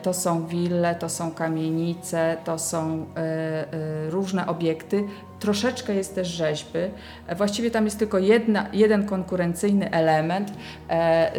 [0.02, 3.06] To są wille, to są kamienice, to są
[4.10, 5.04] różne obiekty,
[5.40, 6.78] troszeczkę jest też rzeźby.
[7.36, 10.52] Właściwie tam jest tylko jedna, jeden konkurencyjny element
[10.88, 11.30] e,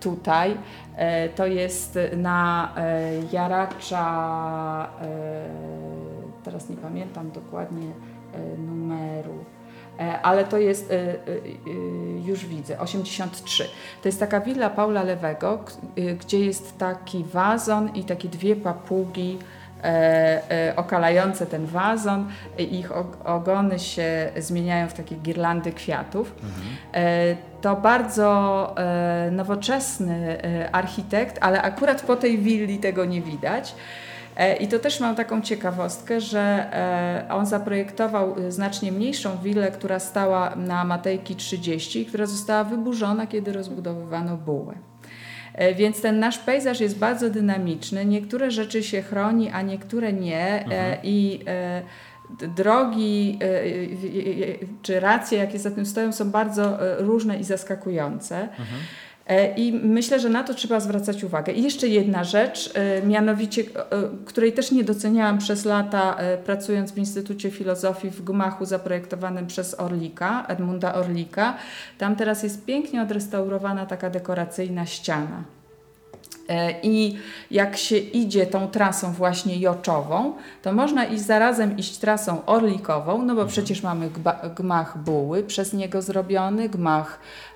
[0.00, 0.56] tutaj.
[0.96, 4.06] E, to jest na e, Jaracza,
[6.44, 7.86] teraz nie pamiętam dokładnie
[8.58, 9.44] numeru,
[10.22, 10.92] ale to jest,
[12.24, 13.64] już widzę, 83.
[14.02, 15.64] To jest taka willa Paula Lewego,
[16.20, 19.38] gdzie jest taki wazon i takie dwie papugi,
[19.86, 22.28] E, e, okalające ten wazon.
[22.58, 22.90] Ich
[23.24, 26.34] ogony się zmieniają w takie girlandy kwiatów.
[26.42, 26.76] Mhm.
[26.92, 28.74] E, to bardzo
[29.30, 30.38] nowoczesny
[30.72, 33.74] architekt, ale akurat po tej willi tego nie widać.
[34.60, 36.70] I to też mam taką ciekawostkę, że
[37.30, 44.36] on zaprojektował znacznie mniejszą willę, która stała na Matejki 30, która została wyburzona, kiedy rozbudowywano
[44.36, 44.74] bułę.
[45.56, 48.04] E, więc ten nasz pejzaż jest bardzo dynamiczny.
[48.04, 50.46] Niektóre rzeczy się chroni, a niektóre nie.
[50.46, 50.98] E, mhm.
[51.02, 51.82] I e,
[52.56, 53.38] drogi
[54.82, 58.42] czy racje, jakie za tym stoją, są bardzo różne i zaskakujące.
[58.42, 58.80] Mhm.
[59.56, 61.52] I myślę, że na to trzeba zwracać uwagę.
[61.52, 62.72] I jeszcze jedna rzecz,
[63.06, 63.64] mianowicie,
[64.24, 70.46] której też nie doceniałam przez lata, pracując w Instytucie Filozofii w gmachu zaprojektowanym przez Orlika,
[70.48, 71.56] Edmunda Orlika.
[71.98, 75.42] Tam teraz jest pięknie odrestaurowana taka dekoracyjna ściana.
[76.82, 77.18] I
[77.50, 83.34] jak się idzie tą trasą właśnie joczową, to można iść zarazem iść trasą orlikową, no
[83.34, 83.48] bo mhm.
[83.48, 84.10] przecież mamy
[84.56, 87.55] gmach buły przez niego zrobiony, gmach e, e,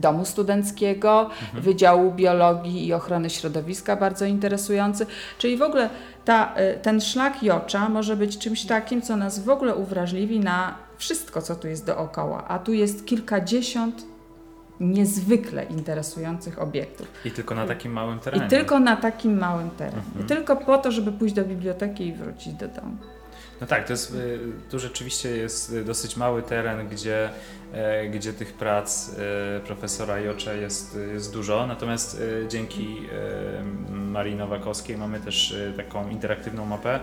[0.00, 1.62] domu studenckiego, mhm.
[1.62, 5.06] Wydziału Biologii i Ochrony Środowiska, bardzo interesujący.
[5.38, 5.90] Czyli w ogóle
[6.24, 10.74] ta, e, ten szlak Jocza może być czymś takim, co nas w ogóle uwrażliwi na
[10.96, 12.48] wszystko, co tu jest dookoła.
[12.48, 14.04] A tu jest kilkadziesiąt
[14.80, 17.06] niezwykle interesujących obiektów.
[17.24, 18.46] I tylko na takim małym terenie.
[18.46, 20.02] I tylko na takim małym terenie.
[20.08, 20.26] Mhm.
[20.26, 22.96] Tylko po to, żeby pójść do biblioteki i wrócić do domu.
[23.60, 24.38] No tak, to jest, y,
[24.70, 27.30] tu rzeczywiście jest dosyć mały teren, gdzie,
[27.72, 32.96] e, gdzie tych prac e, profesora Jocze jest, jest dużo, natomiast e, dzięki
[33.90, 37.00] Marii Nowakowskiej mamy też taką interaktywną mapę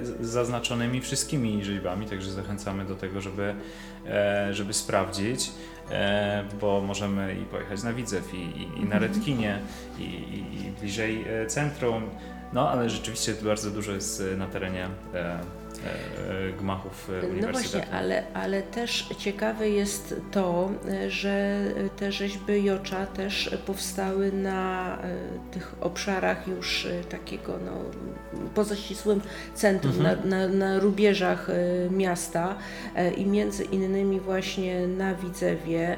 [0.00, 3.54] z zaznaczonymi wszystkimi rzeźbami, także zachęcamy do tego, żeby,
[4.50, 5.50] żeby sprawdzić.
[6.60, 9.02] bo możemy i pojechać na Widzew, i, i, i na mhm.
[9.02, 9.58] Redkinie,
[9.98, 12.10] i, i, bliżej centrum,
[12.52, 14.88] no ale rzeczywiście bardzo dużo jest na terenie
[16.58, 17.46] gmachów uniwersytetu.
[17.46, 20.70] No właśnie, ale, ale też ciekawe jest to,
[21.08, 21.64] że
[21.96, 25.08] te rzeźby Jocza też powstały na e,
[25.50, 27.72] tych obszarach już e, takiego no,
[28.54, 29.20] poza ścisłym
[29.54, 30.28] centrum, mhm.
[30.28, 31.48] na, na, na rubieżach
[31.90, 32.54] miasta
[33.16, 35.96] i między innymi właśnie na Widzewie,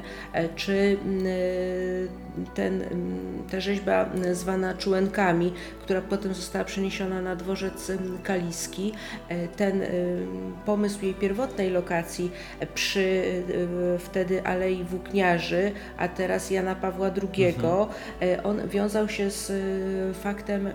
[0.55, 0.97] czy
[2.55, 2.83] ten,
[3.51, 5.53] ta rzeźba zwana Czułenkami,
[5.91, 7.91] która potem została przeniesiona na dworzec
[8.23, 8.93] Kaliski,
[9.57, 9.81] ten ten
[10.65, 12.31] pomysł jej pierwotnej lokacji
[12.73, 17.87] przy y, wtedy Alei Włókniarzy, a teraz Jana Pawła II, mhm.
[18.43, 19.51] On wiązał się z
[20.17, 20.69] faktem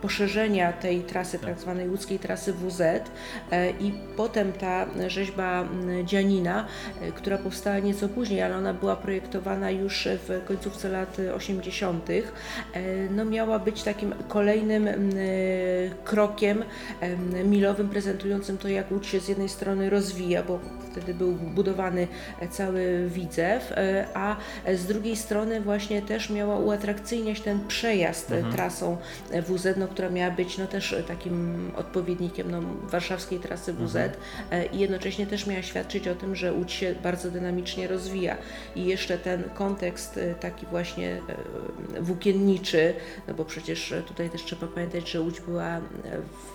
[0.00, 2.82] poszerzenia tej trasy, tak zwanej łódzkiej trasy WZ
[3.80, 5.68] i potem ta rzeźba
[6.04, 6.66] Dzianina,
[7.14, 12.08] która powstała nieco później, ale ona była projektowana już w końcówce lat 80.,
[13.10, 15.10] no miała być takim kolejnym mm,
[16.04, 16.64] krokiem
[17.44, 20.60] milowym prezentującym to, jak Łódź się z jednej strony rozwija, bo
[20.94, 22.08] wtedy był budowany
[22.50, 24.36] cały Widzew, e, a
[24.74, 28.54] z drugiej strony właśnie też miała uatrakcyjniać ten przejazd mhm.
[28.54, 28.96] trasą
[29.48, 34.12] WZ, no, która miała być no, też takim odpowiednikiem no, warszawskiej trasy WZ mhm.
[34.50, 38.36] E, i jednocześnie też miała świadczyć o tym, że Łódź się bardzo dynamicznie rozwija
[38.76, 41.20] i jeszcze ten kontekst taki właśnie
[42.00, 42.94] włókienniczy,
[43.28, 45.80] no bo przecież tutaj też trzeba pamiętać, że Łódź była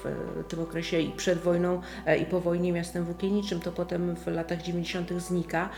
[0.04, 1.82] w tym okresie i przed wojną
[2.22, 5.10] i po wojnie miastem włókienniczym, to potem w latach 90.
[5.18, 5.70] znika,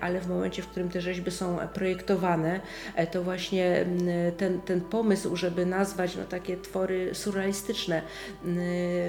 [0.00, 2.60] ale w momencie, w którym te rzeźby są projektowane,
[3.12, 3.86] to właśnie
[4.36, 8.02] ten, ten pomysł, żeby nazwać no, takie twory surrealistyczne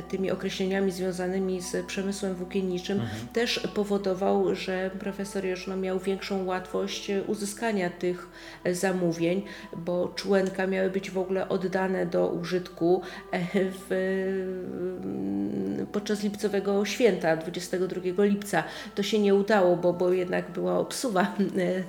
[0.10, 3.28] tymi określeniami związanymi z przemysłem włókienniczym, mhm.
[3.28, 8.28] też powodował, że profesor Joszno miał większą łatwość uzyskania tych
[8.72, 9.42] zamówień,
[9.78, 13.88] bo człenka miały być w ogóle oddane do użytku e, w,
[15.92, 18.64] podczas lipcowego święta 22 lipca.
[18.96, 21.36] To się nie udało, bo, bo jednak była obsuwa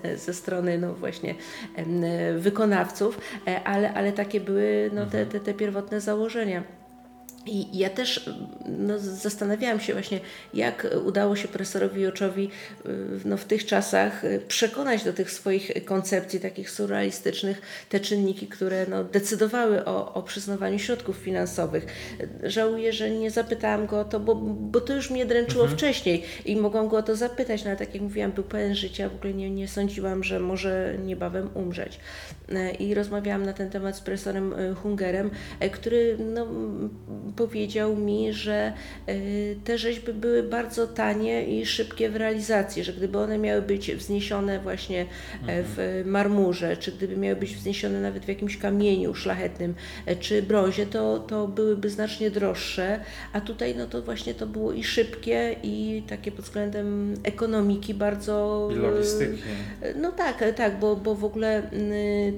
[0.04, 1.34] e, ze strony no właśnie
[2.38, 6.79] wykonawców, e, ale, ale takie były no, te, te, te pierwotne założenia.
[7.46, 8.30] I ja też
[8.78, 10.20] no, zastanawiałam się właśnie,
[10.54, 12.50] jak udało się profesorowi Joczowi
[13.24, 19.04] no, w tych czasach przekonać do tych swoich koncepcji takich surrealistycznych te czynniki, które no,
[19.04, 21.86] decydowały o, o przyznawaniu środków finansowych.
[22.42, 25.78] Żałuję, że nie zapytałam go o to, bo, bo to już mnie dręczyło mhm.
[25.78, 29.08] wcześniej i mogłam go o to zapytać, no ale tak jak mówiłam, był pełen życia,
[29.08, 32.00] w ogóle nie, nie sądziłam, że może niebawem umrzeć.
[32.78, 35.30] I rozmawiałam na ten temat z profesorem Hungerem,
[35.72, 36.46] który no,
[37.40, 38.72] powiedział mi, że
[39.08, 43.92] y, te rzeźby były bardzo tanie i szybkie w realizacji, że gdyby one miały być
[43.92, 45.06] wzniesione właśnie e,
[45.40, 45.64] mhm.
[45.68, 49.74] w marmurze, czy gdyby miały być wzniesione nawet w jakimś kamieniu szlachetnym,
[50.06, 53.00] e, czy brązie, to, to byłyby znacznie droższe,
[53.32, 58.68] a tutaj no to właśnie to było i szybkie i takie pod względem ekonomiki bardzo...
[58.72, 59.42] I logistyki.
[59.82, 61.62] E, no tak, tak, bo, bo w ogóle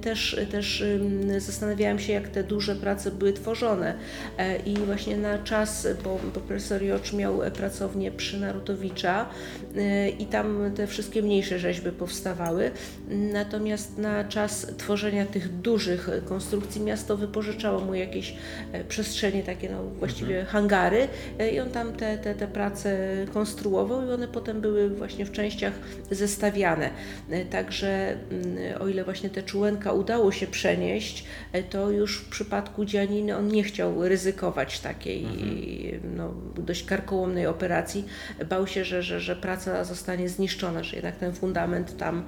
[0.02, 0.84] też, też
[1.38, 3.94] zastanawiałam się, jak te duże prace były tworzone
[4.66, 9.26] i właśnie na czas, bo, bo profesor Jocz miał pracownię przy Narutowicza
[9.76, 12.70] y, i tam te wszystkie mniejsze rzeźby powstawały.
[13.08, 18.34] Natomiast na czas tworzenia tych dużych konstrukcji miasto wypożyczało mu jakieś
[18.72, 20.46] e, przestrzenie, takie no właściwie mhm.
[20.46, 22.98] hangary e, i on tam te, te, te prace
[23.32, 25.72] konstruował i one potem były właśnie w częściach
[26.10, 26.90] zestawiane.
[27.30, 31.24] E, także mm, o ile właśnie te czułenka udało się przenieść,
[31.70, 36.16] to już w przypadku Dzianiny on nie chciał ryzykować takiej mhm.
[36.16, 38.04] no, dość karkołomnej operacji.
[38.48, 42.26] Bał się, że, że, że praca zostanie zniszczona, że jednak ten fundament tam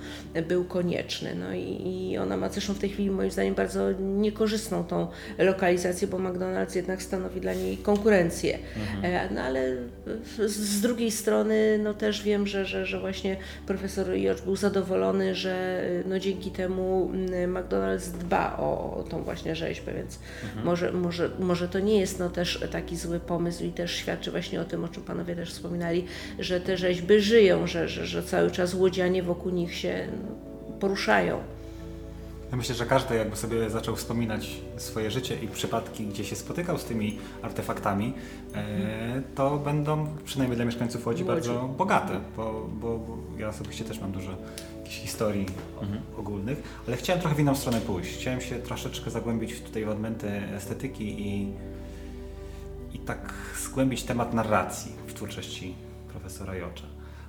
[0.49, 1.35] był konieczny.
[1.35, 6.09] No i, i ona ma zresztą w tej chwili moim zdaniem bardzo niekorzystną tą lokalizację,
[6.09, 8.59] bo McDonald's jednak stanowi dla niej konkurencję.
[8.77, 9.15] Mhm.
[9.15, 9.77] E, no ale
[10.47, 15.85] z drugiej strony no też wiem, że, że, że właśnie profesor Jocz był zadowolony, że
[16.07, 20.67] no dzięki temu mm, McDonald's dba o, o tą właśnie rzeźbę, więc mhm.
[20.67, 24.31] może, może, może to nie jest no też też taki zły pomysł i też świadczy
[24.31, 26.05] właśnie o tym, o czym panowie też wspominali,
[26.39, 30.09] że te rzeźby żyją, że, że, że cały czas łodzianie wokół nich się
[30.81, 31.39] poruszają.
[32.51, 36.79] Ja myślę, że każdy jakby sobie zaczął wspominać swoje życie i przypadki, gdzie się spotykał
[36.79, 38.15] z tymi artefaktami,
[38.55, 41.35] e, to będą przynajmniej dla mieszkańców Łodzi, Łodzi.
[41.35, 44.31] bardzo bogate, bo, bo, bo, ja osobiście też mam dużo
[44.79, 45.47] jakichś historii
[45.83, 46.03] mhm.
[46.19, 48.19] ogólnych, ale chciałem trochę w inną stronę pójść.
[48.19, 51.53] Chciałem się troszeczkę zagłębić tutaj w odmęty estetyki i
[53.07, 55.75] tak zgłębić temat narracji w twórczości
[56.09, 56.87] profesora Jocza.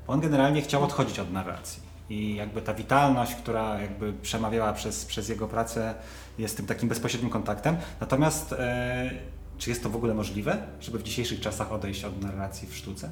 [0.07, 5.29] On generalnie chciał odchodzić od narracji i jakby ta witalność, która jakby przemawiała przez, przez
[5.29, 5.95] jego pracę
[6.37, 7.77] jest tym takim bezpośrednim kontaktem.
[7.99, 9.11] Natomiast e,
[9.57, 13.09] czy jest to w ogóle możliwe, żeby w dzisiejszych czasach odejść od narracji w sztuce?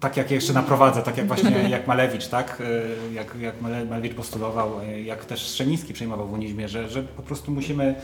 [0.00, 2.62] tak jak jeszcze naprowadzę, tak jak właśnie jak Malewicz, tak?
[3.10, 7.22] E, jak, jak Malewicz postulował, e, jak też Strzemiński przejmował w unizmie, że, że po
[7.22, 7.94] prostu musimy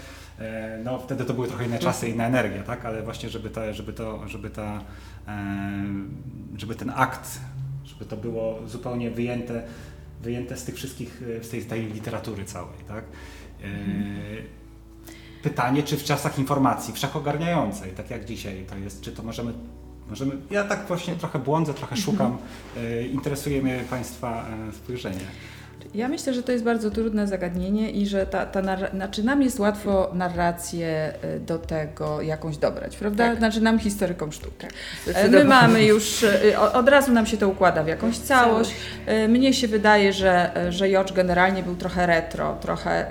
[0.84, 2.84] no wtedy to były trochę inne czasy, inna energia, tak?
[2.84, 4.80] Ale właśnie, żeby, ta, żeby, to, żeby, ta,
[5.28, 5.84] e,
[6.56, 7.40] żeby ten akt,
[7.84, 9.62] żeby to było zupełnie wyjęte,
[10.20, 13.04] wyjęte z tych wszystkich, z tej, tej literatury całej, tak?
[13.04, 13.68] E,
[15.42, 19.52] pytanie, czy w czasach informacji wszechogarniającej, tak jak dzisiaj to jest, czy to możemy
[20.10, 22.38] Możemy, ja tak właśnie trochę błądzę, trochę szukam.
[23.12, 25.20] Interesuje mnie Państwa spojrzenie.
[25.94, 29.42] Ja myślę, że to jest bardzo trudne zagadnienie i że ta, ta narra- znaczy nam
[29.42, 33.28] jest łatwo narrację y, do tego jakąś dobrać, prawda?
[33.28, 33.38] Tak.
[33.38, 34.66] Znaczy nam historykom sztuki.
[35.14, 38.70] Tak, My mamy już, y, od razu nam się to układa w jakąś całość.
[39.06, 39.28] całość.
[39.28, 43.06] Mnie się wydaje, że, że Jocz generalnie był trochę retro, trochę...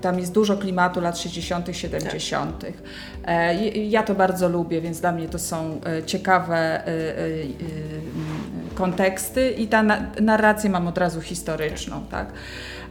[0.00, 2.60] Tam jest dużo klimatu lat 60., 70.
[2.60, 2.72] Tak.
[3.74, 6.82] Ja to bardzo lubię, więc dla mnie to są ciekawe
[8.74, 9.82] konteksty i ta
[10.20, 12.32] narrację mam od razu historyczną, tak?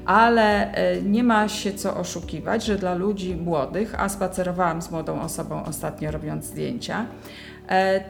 [0.06, 5.22] Ale e, nie ma się co oszukiwać, że dla ludzi młodych, a spacerowałam z młodą
[5.22, 7.06] osobą ostatnio robiąc zdjęcia,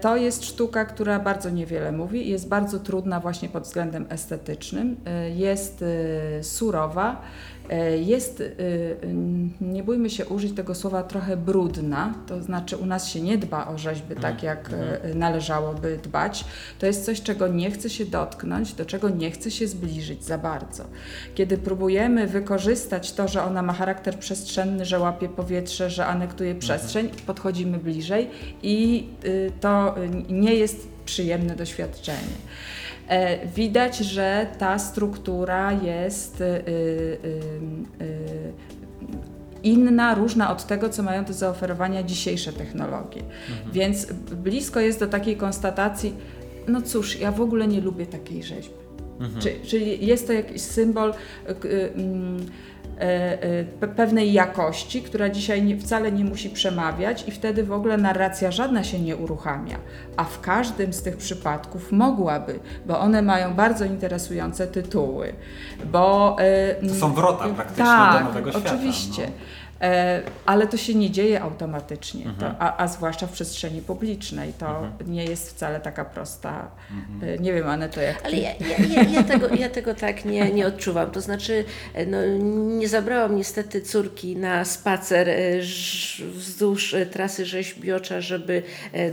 [0.02, 4.98] To jest sztuka, która bardzo niewiele mówi, jest bardzo trudna właśnie pod względem estetycznym,
[5.36, 5.84] jest
[6.42, 7.22] surowa,
[7.57, 7.57] E,
[8.06, 8.98] jest, y,
[9.62, 13.68] nie bójmy się użyć tego słowa, trochę brudna, to znaczy u nas się nie dba
[13.68, 14.44] o rzeźby tak, mhm.
[14.44, 15.20] jak mhm.
[15.20, 16.46] należałoby dbać.
[16.80, 20.38] To jest coś, czego nie chce się dotknąć, do czego nie chce się zbliżyć za
[20.38, 20.84] bardzo.
[21.36, 26.60] Kiedy próbujemy wykorzystać to, że ona ma charakter przestrzenny, że łapie powietrze, że anektuje mhm.
[26.60, 28.30] przestrzeń, podchodzimy bliżej
[28.64, 29.96] i y, to
[30.30, 32.38] nie jest przyjemne doświadczenie.
[33.08, 37.18] E, widać, że ta struktura jest y, y,
[38.02, 38.54] y,
[39.64, 43.22] inna, różna od tego, co mają do zaoferowania dzisiejsze technologie.
[43.22, 43.72] Mhm.
[43.72, 44.08] Więc
[44.44, 46.14] blisko jest do takiej konstatacji,
[46.68, 48.74] no cóż, ja w ogóle nie lubię takiej rzeźby.
[49.20, 49.62] Mhm.
[49.66, 51.10] czyli jest to jakiś symbol.
[51.10, 51.56] E, e,
[53.96, 58.84] pewnej jakości, która dzisiaj nie, wcale nie musi przemawiać i wtedy w ogóle narracja żadna
[58.84, 59.78] się nie uruchamia.
[60.18, 65.34] A w każdym z tych przypadków mogłaby, bo one mają bardzo interesujące tytuły.
[65.92, 68.76] Bo, e, to są wrota praktycznie tak, do nowego świata.
[68.76, 69.24] Oczywiście.
[69.26, 69.57] No.
[69.82, 72.40] E, ale to się nie dzieje automatycznie, mhm.
[72.40, 74.54] to, a, a, zwłaszcza w przestrzeni publicznej.
[74.54, 75.14] To mhm.
[75.14, 76.72] nie jest wcale taka prosta.
[76.92, 77.34] Mhm.
[77.36, 78.26] E, nie wiem, Anne, to jak.
[78.26, 81.12] Ale ja, ja, ja, tego, ja tego tak nie, nie odczuwam.
[81.12, 82.18] To znaczy, e, no,
[82.78, 85.30] nie zabrałam niestety córki na spacer
[86.20, 88.64] wzdłuż trasy rzeźbiocza, żeby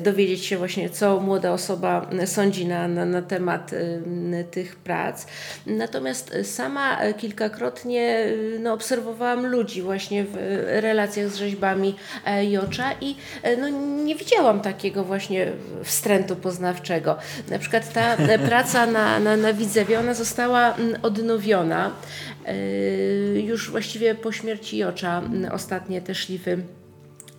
[0.02, 3.70] dowiedzieć się właśnie, co młoda osoba sądzi na, na, na temat
[4.50, 5.26] tych prac.
[5.66, 8.26] Natomiast sama kilkakrotnie
[8.60, 11.94] no, obserwowałam ludzi właśnie w relacjach z rzeźbami
[12.26, 13.68] e, Jocza i e, no,
[14.04, 15.52] nie widziałam takiego właśnie
[15.84, 17.16] wstrętu poznawczego.
[17.50, 21.90] Na przykład ta e, praca na, na, na Widzewie, ona została mm, odnowiona
[23.34, 26.62] już właściwie po śmierci Jocza, mm, ostatnie te szlify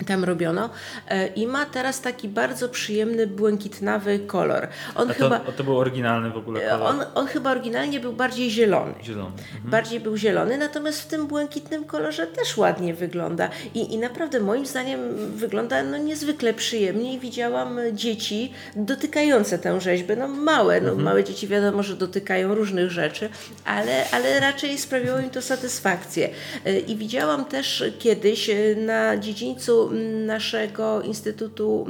[0.03, 0.69] tam robiono
[1.07, 4.67] e, i ma teraz taki bardzo przyjemny, błękitnawy kolor.
[4.95, 6.87] On a to, chyba, to był oryginalny w ogóle kolor?
[6.87, 8.93] On, on chyba oryginalnie był bardziej zielony.
[9.03, 9.31] Zielony.
[9.31, 9.71] Mhm.
[9.71, 14.65] Bardziej był zielony, natomiast w tym błękitnym kolorze też ładnie wygląda i, i naprawdę moim
[14.65, 14.99] zdaniem
[15.35, 21.05] wygląda no, niezwykle przyjemnie i widziałam dzieci dotykające tę rzeźbę, no małe, no, mhm.
[21.05, 23.29] małe dzieci wiadomo, że dotykają różnych rzeczy,
[23.65, 26.29] ale, ale raczej sprawiło im to satysfakcję.
[26.65, 29.84] E, I widziałam też kiedyś e, na dziedzińcu
[30.25, 31.87] naszego Instytutu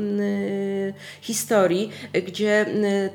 [1.21, 1.91] Historii,
[2.27, 2.65] gdzie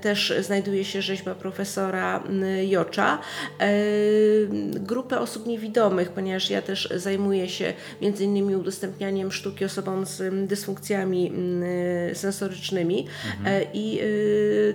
[0.00, 2.22] też znajduje się rzeźba profesora
[2.68, 3.18] Jocza.
[3.60, 3.70] E,
[4.74, 7.72] grupę osób niewidomych, ponieważ ja też zajmuję się
[8.02, 11.32] między innymi udostępnianiem sztuki osobom z dysfunkcjami
[12.14, 13.06] sensorycznymi
[13.38, 13.62] mhm.
[13.62, 14.04] E, i e,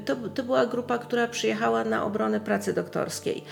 [0.05, 3.43] to, to była grupa, która przyjechała na obronę pracy doktorskiej.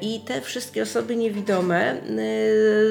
[0.00, 1.96] I te wszystkie osoby niewidome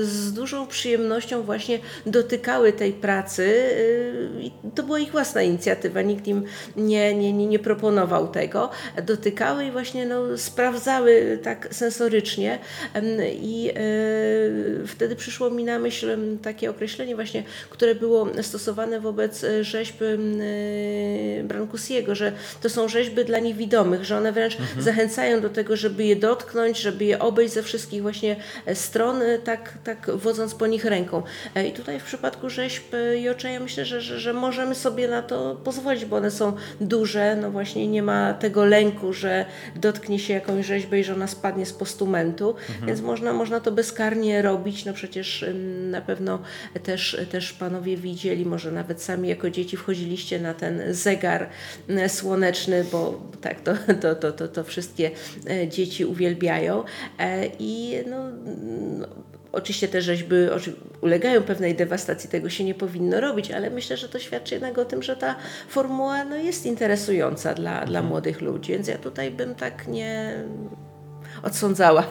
[0.01, 3.43] z dużą przyjemnością właśnie dotykały tej pracy.
[3.43, 6.43] Y, to była ich własna inicjatywa, nikt im
[6.75, 8.69] nie, nie, nie, nie proponował tego.
[9.05, 12.59] Dotykały i właśnie no, sprawdzały tak sensorycznie
[13.41, 13.71] i
[14.83, 21.43] y, wtedy przyszło mi na myśl takie określenie właśnie, które było stosowane wobec rzeźb y,
[21.43, 22.31] Brancusiego, że
[22.61, 24.81] to są rzeźby dla niewidomych, że one wręcz mhm.
[24.81, 28.35] zachęcają do tego, żeby je dotknąć, żeby je obejść ze wszystkich właśnie
[28.73, 31.23] stron, tak, tak wodząc po nich ręką.
[31.55, 32.80] E, I tutaj w przypadku rzeźb
[33.21, 37.36] Jocze, ja myślę, że, że, że, możemy sobie na to pozwolić, bo one są duże,
[37.36, 41.65] no właśnie nie ma tego lęku, że dotknie się jakąś rzeźbę i że ona spadnie
[41.65, 42.88] z postumentu, mhm.
[42.88, 45.45] więc można, można to bezkarnie robić, no przecież
[45.91, 46.39] na pewno
[46.84, 51.49] też, też panowie widzieli, może nawet sami jako dzieci wchodziliście na ten zegar
[52.07, 55.11] słoneczny, bo tak, to, to, to, to, to wszystkie
[55.49, 56.84] e, dzieci uwielbiają.
[57.19, 58.17] E, i no,
[58.99, 59.07] no
[59.51, 60.35] Oczywiście te rzeźby
[61.01, 64.85] ulegają pewnej dewastacji, tego się nie powinno robić, ale myślę, że to świadczy jednak o
[64.85, 65.35] tym, że ta
[65.69, 67.89] formuła no, jest interesująca dla, mhm.
[67.89, 70.43] dla młodych ludzi, więc ja tutaj bym tak nie
[71.43, 72.03] odsądzała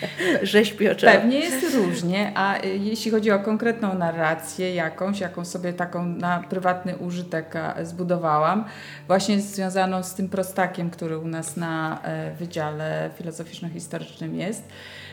[0.42, 1.12] rzeźbiocza.
[1.12, 6.42] Pewnie jest różnie, a y, jeśli chodzi o konkretną narrację jakąś, jaką sobie taką na
[6.50, 8.64] prywatny użytek zbudowałam,
[9.06, 14.62] właśnie związaną z tym prostakiem, który u nas na e, Wydziale Filozoficzno-Historycznym jest,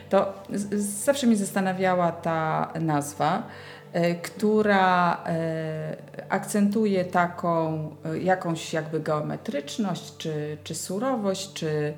[0.08, 0.32] to
[1.04, 3.42] zawsze mnie zastanawiała ta nazwa,
[3.92, 5.96] e, która e,
[6.28, 7.90] akcentuje taką
[8.20, 11.94] jakąś jakby geometryczność, czy, czy surowość, czy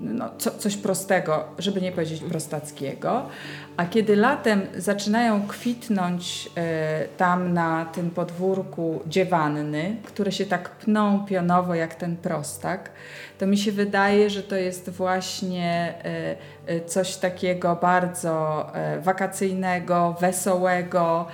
[0.00, 3.26] no, co, coś prostego, żeby nie powiedzieć prostackiego.
[3.76, 6.50] A kiedy latem zaczynają kwitnąć y,
[7.16, 12.90] tam na tym podwórku dziewanny, które się tak pną pionowo jak ten prostak,
[13.38, 15.94] to mi się wydaje, że to jest właśnie
[16.68, 18.66] y, y, coś takiego bardzo
[19.02, 21.26] wakacyjnego, wesołego,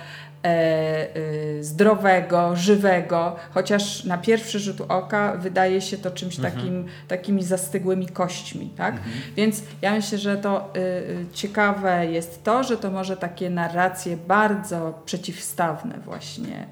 [1.61, 6.55] zdrowego, żywego, chociaż na pierwszy rzut oka wydaje się to czymś mhm.
[6.55, 8.69] takim, takimi zastygłymi kośćmi.
[8.77, 8.95] Tak?
[8.95, 9.13] Mhm.
[9.35, 10.73] Więc ja myślę, że to
[11.33, 16.67] ciekawe jest to, że to może takie narracje bardzo przeciwstawne właśnie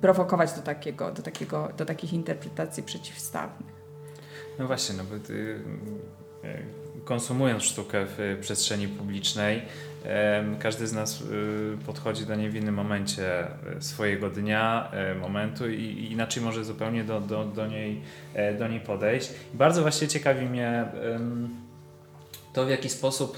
[0.00, 3.72] prowokować do, takiego, do, takiego, do takich interpretacji przeciwstawnych.
[4.58, 5.60] No właśnie, no bo ty,
[6.44, 6.58] e,
[7.04, 9.62] konsumując sztukę w przestrzeni publicznej,
[10.58, 13.48] każdy z nas e, podchodzi do niej w innym momencie e,
[13.78, 18.02] swojego dnia, momentu i inaczej może zupełnie do, do, do, niej,
[18.58, 19.30] do niej podejść.
[19.54, 20.84] Bardzo właśnie ciekawi mnie
[22.52, 23.36] to, w jaki sposób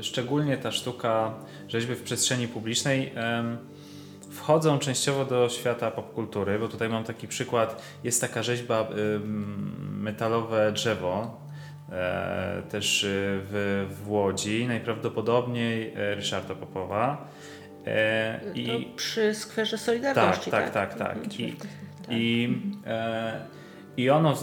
[0.00, 1.34] szczególnie ta sztuka
[1.68, 3.12] rzeźby w przestrzeni publicznej
[4.34, 8.88] wchodzą częściowo do świata popkultury, bo tutaj mam taki przykład, jest taka rzeźba
[9.90, 11.43] metalowe drzewo, e,
[12.68, 17.28] też e, w, w Łodzi, najprawdopodobniej e, Ryszarda Popowa.
[18.54, 20.50] I przy skwerze Solidarności.
[20.50, 20.98] Tak, tak, tak.
[20.98, 21.22] tak.
[21.22, 21.40] tak.
[21.40, 21.56] I,
[22.10, 22.58] i,
[23.96, 24.34] i ono,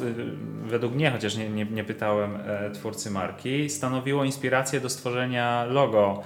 [0.64, 2.38] według mnie, chociaż nie, nie, nie pytałem
[2.74, 6.24] twórcy marki, stanowiło inspirację do stworzenia logo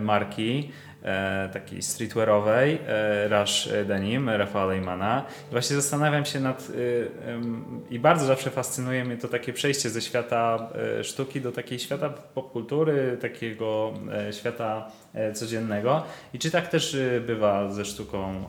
[0.00, 0.70] marki
[1.02, 5.24] e, takiej streetwearowej, e, Rush Denim, Rafała Leymana.
[5.48, 10.00] I właśnie zastanawiam się nad, e, i bardzo zawsze fascynuje mnie to takie przejście ze
[10.00, 10.68] świata
[11.00, 13.92] e, sztuki do takiej świata popkultury, takiego
[14.40, 14.90] świata
[15.34, 16.04] codziennego.
[16.34, 16.96] I czy tak też
[17.26, 18.44] bywa ze sztuką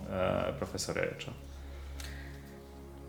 [0.60, 1.49] profesora Jecza?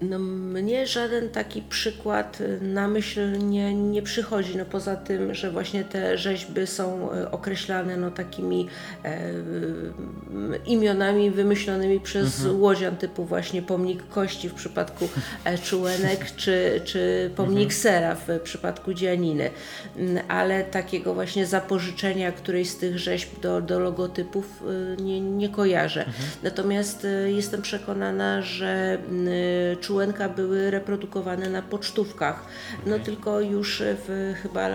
[0.03, 5.51] No, mnie żaden taki przykład y, na myśl nie, nie przychodzi, no poza tym, że
[5.51, 8.69] właśnie te rzeźby są y, określane no, takimi
[9.05, 9.21] e,
[10.67, 12.61] imionami wymyślonymi przez mhm.
[12.61, 15.09] łodzian, typu właśnie pomnik kości w przypadku
[15.45, 17.81] e, Czułenek, czy, czy pomnik mhm.
[17.81, 19.51] sera w przypadku Dzianiny.
[19.97, 24.63] Mm, ale takiego właśnie zapożyczenia którejś z tych rzeźb do, do logotypów
[24.99, 26.01] y, nie, nie kojarzę.
[26.07, 26.25] Mhm.
[26.43, 28.99] Natomiast jestem przekonana, że
[29.91, 32.45] czółenka były reprodukowane na pocztówkach.
[32.87, 33.05] No okay.
[33.05, 34.69] tylko już w chyba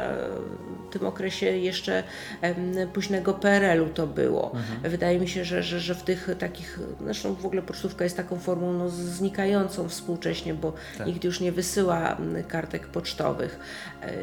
[0.90, 2.04] w tym okresie jeszcze
[2.94, 4.52] późnego PRL-u to było.
[4.56, 4.92] Mhm.
[4.92, 8.40] Wydaje mi się, że, że, że w tych takich, zresztą w ogóle pocztówka jest taką
[8.40, 11.08] formą no, znikającą współcześnie, bo tak.
[11.08, 13.60] nikt już nie wysyła kartek pocztowych.
[14.02, 14.14] E,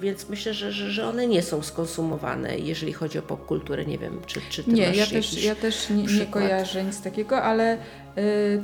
[0.00, 3.84] więc myślę, że, że, że one nie są skonsumowane, jeżeli chodzi o popkulturę.
[3.84, 7.42] Nie wiem, czy, czy ty Nie, ja też, ja też nie, nie kojarzę nic takiego,
[7.42, 7.78] ale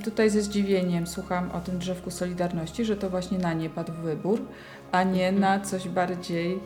[0.05, 4.40] tutaj ze zdziwieniem słucham o tym drzewku Solidarności, że to właśnie na nie padł wybór,
[4.92, 5.40] a nie mhm.
[5.40, 6.52] na coś bardziej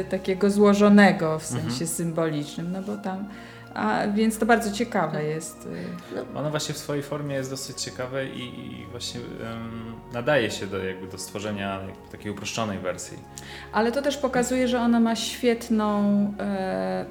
[0.00, 1.88] y, takiego złożonego w sensie mhm.
[1.88, 3.28] symbolicznym, no bo tam
[3.76, 5.66] a, więc to bardzo ciekawe jest.
[5.66, 6.40] Y, no.
[6.40, 10.84] Ono właśnie w swojej formie jest dosyć ciekawe i, i właśnie um, nadaje się do,
[10.84, 11.80] jakby do stworzenia
[12.12, 13.18] takiej uproszczonej wersji.
[13.72, 16.02] Ale to też pokazuje, że ona ma świetną
[16.40, 17.06] e,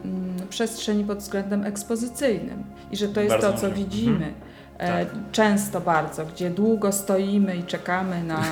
[0.49, 4.15] przestrzeń pod względem ekspozycyjnym i że to jest bardzo to, co widzimy.
[4.15, 4.54] Mhm.
[4.77, 5.15] E, tak.
[5.31, 8.43] Często bardzo, gdzie długo stoimy i czekamy na.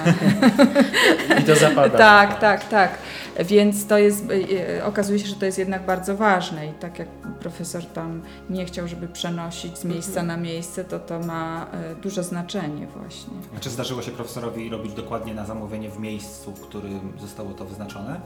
[1.42, 1.98] I to zapada.
[1.98, 2.98] tak, tak, tak.
[3.40, 7.00] Więc to jest, e, e, okazuje się, że to jest jednak bardzo ważne i tak
[7.00, 7.08] jak
[7.40, 10.28] profesor tam nie chciał, żeby przenosić z miejsca mhm.
[10.28, 11.68] na miejsce, to to ma
[12.02, 13.34] duże znaczenie właśnie.
[13.58, 17.66] A czy zdarzyło się profesorowi robić dokładnie na zamówienie w miejscu, w którym zostało to
[17.66, 18.22] wyznaczone?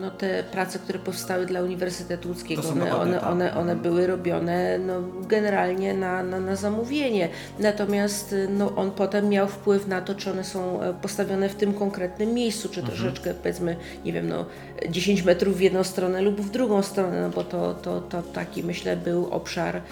[0.00, 5.02] No te prace, które powstały dla Uniwersytetu Łódzkiego, one, one, one, one, były robione no,
[5.28, 7.28] generalnie na, na, na zamówienie.
[7.58, 11.74] Natomiast no, on potem miał wpływ na to, czy one są e, postawione w tym
[11.74, 12.98] konkretnym miejscu, czy mhm.
[12.98, 14.46] troszeczkę powiedzmy, nie wiem, no,
[14.90, 18.64] 10 metrów w jedną stronę lub w drugą stronę, no bo to, to, to taki
[18.64, 19.82] myślę był obszar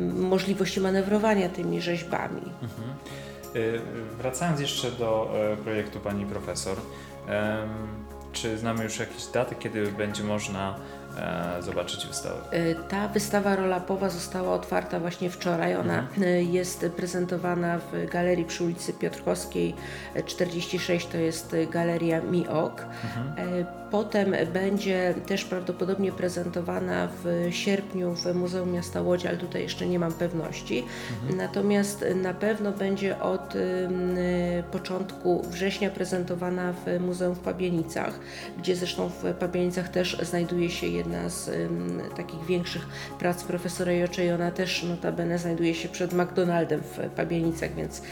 [0.00, 2.42] możliwości manewrowania tymi rzeźbami.
[2.62, 2.90] Mhm.
[3.56, 3.80] Y,
[4.18, 6.76] wracając jeszcze do e, projektu pani profesor.
[8.34, 10.76] Czy znamy już jakieś daty, kiedy będzie można
[11.16, 12.36] e, zobaczyć wystawę?
[12.50, 15.76] E, ta wystawa rolapowa została otwarta właśnie wczoraj.
[15.76, 16.22] Ona mhm.
[16.22, 19.74] E, jest prezentowana w galerii przy ulicy Piotrkowskiej
[20.26, 22.86] 46, to jest galeria Miok.
[23.04, 23.66] Mhm.
[23.94, 29.98] Potem będzie też prawdopodobnie prezentowana w sierpniu w Muzeum Miasta Łodzi, ale tutaj jeszcze nie
[29.98, 30.84] mam pewności.
[31.20, 31.36] Mhm.
[31.36, 33.54] Natomiast na pewno będzie od
[34.72, 38.18] początku września prezentowana w Muzeum w Pabienicach,
[38.58, 41.50] gdzie zresztą w Pabienicach też znajduje się jedna z
[42.16, 42.86] takich większych
[43.18, 48.02] prac profesora Jocze i ona też notabene znajduje się przed McDonaldem w Pabienicach, więc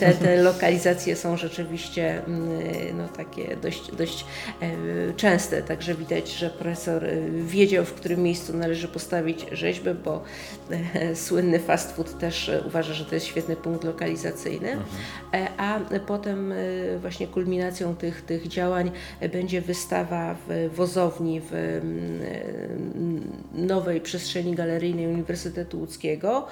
[0.00, 2.22] te, te lokalizacje są rzeczywiście
[2.94, 4.24] no, takie dość, dość
[5.16, 7.04] częste, także widać, że profesor
[7.46, 10.22] wiedział, w którym miejscu należy postawić rzeźbę, bo
[11.14, 15.48] słynny fast food też uważa, że to jest świetny punkt lokalizacyjny, mhm.
[15.56, 16.54] a potem
[17.00, 18.90] właśnie kulminacją tych, tych działań
[19.32, 21.80] będzie wystawa w wozowni w
[23.52, 26.46] nowej przestrzeni galeryjnej Uniwersytetu Łódzkiego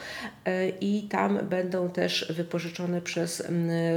[0.80, 3.42] i tam będą też wypożyczone przez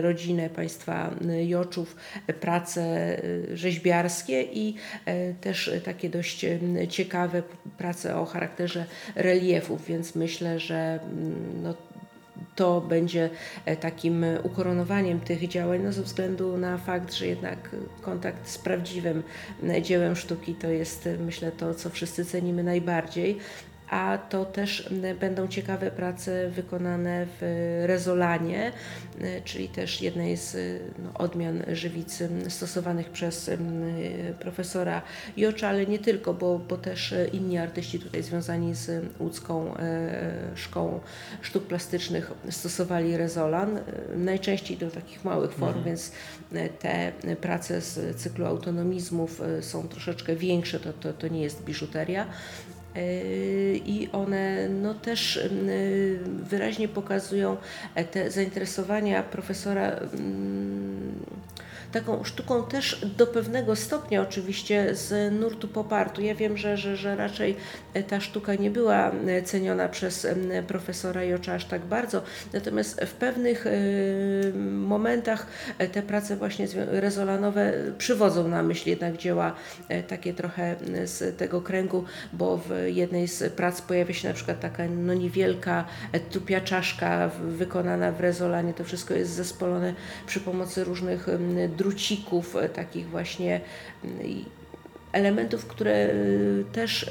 [0.01, 1.11] rodzinę państwa
[1.45, 1.95] Joczów
[2.39, 3.17] prace
[3.53, 4.75] rzeźbiarskie i
[5.41, 6.45] też takie dość
[6.89, 7.43] ciekawe
[7.77, 8.85] prace o charakterze
[9.15, 10.99] reliefów, więc myślę, że
[11.63, 11.73] no,
[12.55, 13.29] to będzie
[13.65, 17.69] e, takim ukoronowaniem tych działań, no ze względu na fakt, że jednak
[18.01, 19.23] kontakt z prawdziwym
[19.63, 23.37] e, dziełem sztuki to jest, e, myślę, to, co wszyscy cenimy najbardziej
[23.89, 28.71] a to też będą ciekawe prace wykonane w Rezolanie,
[29.43, 33.51] czyli też jednej z no, odmian żywicy stosowanych przez
[34.39, 35.01] profesora
[35.37, 40.99] Jocza, ale nie tylko, bo, bo też inni artyści tutaj związani z łódzką e, szkołą
[41.41, 43.79] sztuk plastycznych stosowali rezolan,
[44.15, 45.85] najczęściej do takich małych form, mhm.
[45.85, 46.11] więc
[46.79, 47.11] te
[47.41, 52.27] prace z cyklu autonomizmów e, są troszeczkę większe, to, to, to nie jest biżuteria,
[53.85, 57.57] i one no, też yy, wyraźnie pokazują
[57.95, 61.25] e, te zainteresowania profesora mm,
[61.95, 66.21] taką sztuką też do pewnego stopnia oczywiście z nurtu popartu.
[66.21, 67.55] Ja wiem, że, że, że raczej
[67.93, 70.27] e, ta sztuka nie była e, ceniona przez
[70.67, 72.21] profesora Jocza aż tak bardzo,
[72.53, 73.65] natomiast w pewnych
[74.63, 75.47] momentach
[75.91, 79.55] te prace właśnie rezolanowe przywodzą na myśl jednak dzieła
[80.07, 80.75] takie trochę
[81.05, 85.85] z tego kręgu, bo w jednej z prac pojawia się na przykład taka no niewielka
[86.31, 88.73] tupia czaszka wykonana w rezolanie.
[88.73, 89.93] To wszystko jest zespolone
[90.27, 91.27] przy pomocy różnych
[91.85, 93.61] drucików, e, takich właśnie
[95.11, 96.13] elementów, które e,
[96.71, 97.09] też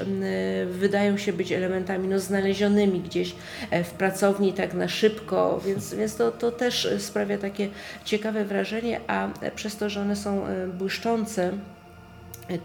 [0.69, 3.35] wydają się być elementami no, znalezionymi gdzieś
[3.71, 7.69] e, w pracowni tak na szybko, więc, więc to, to też sprawia takie
[8.05, 11.51] ciekawe wrażenie, a przez to, że one są błyszczące,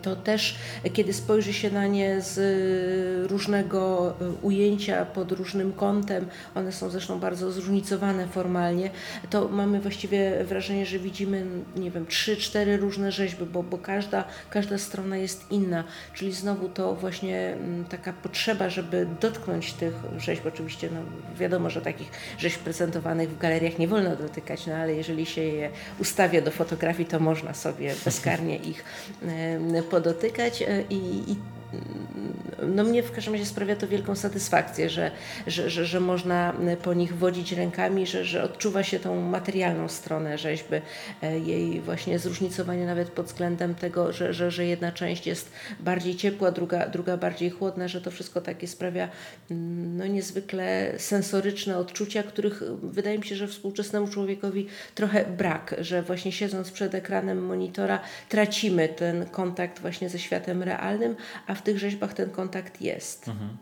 [0.02, 0.54] to też,
[0.92, 7.20] kiedy spojrzy się na nie z różnego e, ujęcia, pod różnym kątem, one są zresztą
[7.20, 8.90] bardzo zróżnicowane formalnie,
[9.30, 14.24] to mamy właściwie wrażenie, że widzimy, nie wiem, trzy, cztery różne rzeźby, bo, bo każda,
[14.50, 20.46] każda strona jest inna, czyli znowu to właśnie mm, taka potrzeba, żeby dotknąć tych rzeźb,
[20.46, 21.00] oczywiście no,
[21.38, 25.70] wiadomo, że takich rzeźb prezentowanych w galeriach nie wolno dotykać, no ale jeżeli się je
[26.00, 28.84] ustawia do fotografii, to można sobie bezkarnie ich
[29.90, 31.36] podotykać e, i, i
[32.68, 35.10] no mnie w każdym razie sprawia to wielką satysfakcję, że,
[35.46, 40.38] że, że, że można po nich wodzić rękami, że, że odczuwa się tą materialną stronę
[40.38, 40.74] rzeźby,
[41.22, 46.16] e, jej właśnie zróżnicowanie nawet pod względem tego, że, że, że jedna część jest bardziej
[46.16, 49.08] ciepła, druga, druga bardziej chłodna, że to wszystko takie sprawia
[49.50, 56.02] mm, no, niezwykle sensoryczne odczucia, których wydaje mi się, że współczesnemu człowiekowi trochę brak, że
[56.02, 61.78] właśnie siedząc przed ekranem monitora tracimy ten kontakt właśnie ze światem realnym, a w tych
[61.78, 63.28] rzeźbach ten kontakt jest.
[63.28, 63.56] Mhm.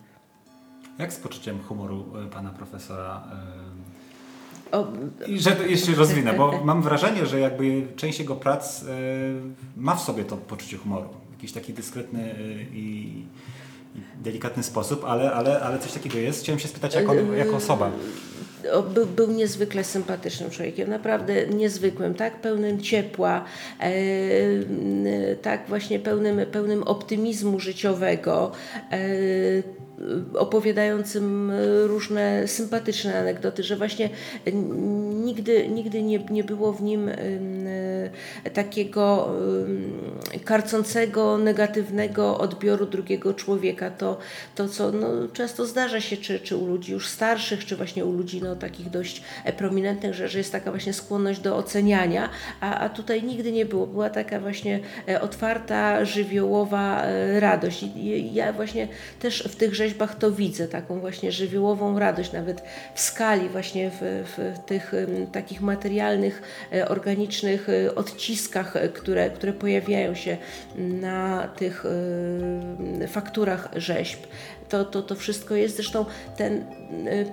[0.98, 3.22] Jak z poczuciem humoru e, pana profesora?
[4.72, 4.86] E, o,
[5.26, 8.86] I że jeszcze rozwinę, bo mam wrażenie, że jakby część jego prac e,
[9.76, 11.08] ma w sobie to poczucie humoru.
[11.30, 12.34] Jakiś taki dyskretny
[12.72, 13.22] i,
[14.22, 16.42] delikatny sposób, ale, ale, ale coś takiego jest.
[16.42, 17.90] Chciałem się spytać jako, jako osoba.
[18.94, 23.44] Był, był, niezwykle sympatycznym człowiekiem, naprawdę niezwykłym, tak pełnym ciepła,
[23.80, 23.90] e,
[25.42, 28.52] tak właśnie pełnym, pełnym optymizmu życiowego.
[28.92, 28.98] E,
[30.34, 31.52] opowiadającym
[31.86, 34.10] różne sympatyczne anegdoty, że właśnie
[35.24, 37.10] nigdy, nigdy nie, nie było w nim
[38.54, 39.28] takiego
[40.44, 43.90] karcącego, negatywnego odbioru drugiego człowieka.
[43.90, 44.18] To,
[44.54, 48.12] to co no, często zdarza się, czy, czy u ludzi już starszych, czy właśnie u
[48.12, 49.22] ludzi no, takich dość
[49.56, 52.28] prominentnych, że, że jest taka właśnie skłonność do oceniania,
[52.60, 53.86] a, a tutaj nigdy nie było.
[53.86, 57.82] Była taka właśnie e, otwarta, żywiołowa e, radość.
[57.82, 58.88] I ja właśnie
[59.20, 62.62] też w tych rzeźbach to widzę, taką właśnie żywiołową radość, nawet
[62.94, 64.92] w skali właśnie w, w tych
[65.32, 70.36] takich materialnych, e, organicznych odciskach, które, które pojawiają się
[70.76, 71.84] na tych
[73.08, 74.18] fakturach rzeźb
[74.68, 75.76] to, to, to wszystko jest.
[75.76, 76.04] Zresztą
[76.36, 76.50] te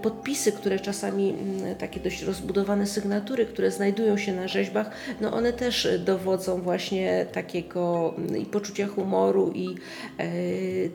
[0.01, 1.35] podpisy, które czasami,
[1.79, 8.13] takie dość rozbudowane sygnatury, które znajdują się na rzeźbach, no one też dowodzą właśnie takiego
[8.39, 9.75] i poczucia humoru i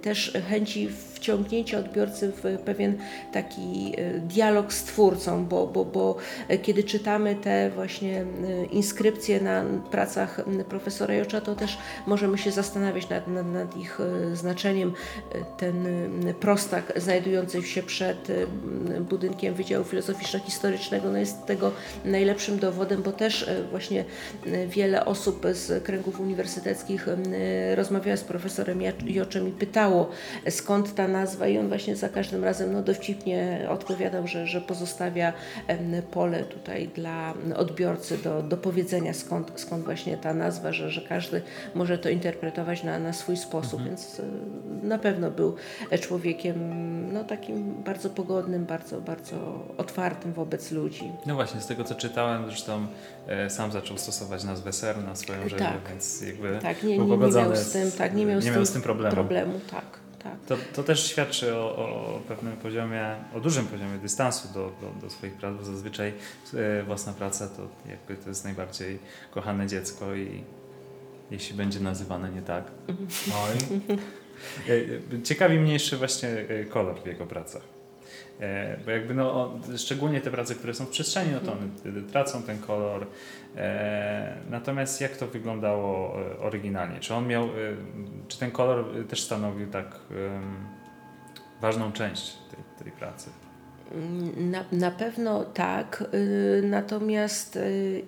[0.02, 2.98] też chęci wciągnięcie odbiorcy w pewien
[3.32, 3.92] taki
[4.28, 6.16] dialog z twórcą, bo, bo, bo
[6.62, 8.24] kiedy czytamy te właśnie
[8.70, 13.98] inskrypcje na pracach profesora Jocza, to też możemy się zastanawiać nad, nad, nad ich
[14.34, 14.92] znaczeniem.
[15.56, 15.86] Ten
[16.40, 18.28] prostak znajdujący się przed
[19.00, 21.72] budynkiem Wydziału Filozoficzno-Historycznego no jest tego
[22.04, 24.04] najlepszym dowodem, bo też właśnie
[24.68, 27.06] wiele osób z kręgów uniwersyteckich
[27.74, 30.10] rozmawiała z profesorem Joczem i pytało
[30.50, 35.32] skąd ta nazwa i on właśnie za każdym razem no, dowcipnie odpowiadał, że, że pozostawia
[36.10, 41.42] pole tutaj dla odbiorcy do, do powiedzenia skąd, skąd właśnie ta nazwa, że, że każdy
[41.74, 43.88] może to interpretować na, na swój sposób, mhm.
[43.88, 44.22] więc e,
[44.86, 45.56] na pewno był
[46.20, 51.12] człowiekiem no, takim bardzo pogodnym, bardzo, bardzo otwartym wobec ludzi.
[51.26, 52.86] No właśnie, z tego co czytałem, zresztą
[53.26, 55.88] e, sam zaczął stosować nazwę ser na swoją rzeźbę, tak.
[55.88, 58.66] więc jakby tak, nie, nie, nie miał z tym, tak, nie miał, nie z, miał
[58.66, 59.14] z tym problemu.
[59.14, 59.84] problemu tak.
[60.22, 60.40] Tak.
[60.48, 65.10] To, to też świadczy o, o, pewnym poziomie, o dużym poziomie dystansu do, do, do
[65.10, 66.12] swoich prac, bo zazwyczaj
[66.54, 68.98] e, własna praca to jakby to jest najbardziej
[69.30, 70.44] kochane dziecko i
[71.30, 72.64] jeśli będzie nazywane nie tak.
[73.28, 73.80] Oj.
[74.68, 77.62] E, ciekawi mnie jeszcze właśnie e, kolor w jego pracach.
[78.40, 82.42] E, bo jakby no, szczególnie te prace, które są w przestrzeni, no to one tracą
[82.42, 83.06] ten kolor.
[84.50, 87.00] Natomiast jak to wyglądało oryginalnie?
[87.00, 87.48] Czy on miał,
[88.28, 90.00] czy ten kolor też stanowił tak
[91.60, 93.30] ważną część tej, tej pracy?
[94.36, 98.02] Na, na pewno tak, y, natomiast y,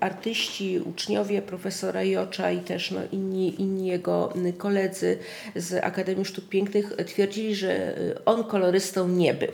[0.00, 5.18] artyści, uczniowie profesora Jocza i też no, inni, inni jego koledzy
[5.56, 9.48] z Akademii Sztuk Pięknych twierdzili, że on kolorystą nie był.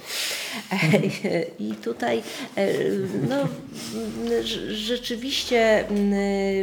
[1.59, 2.23] I tutaj
[3.29, 3.37] no,
[4.69, 5.85] rzeczywiście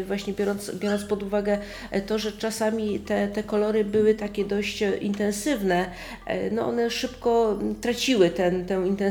[0.08, 1.58] właśnie biorąc, biorąc pod uwagę
[2.08, 5.90] to, że czasami te, te kolory były takie dość intensywne,
[6.52, 9.09] no one szybko traciły ten, tę intensywność,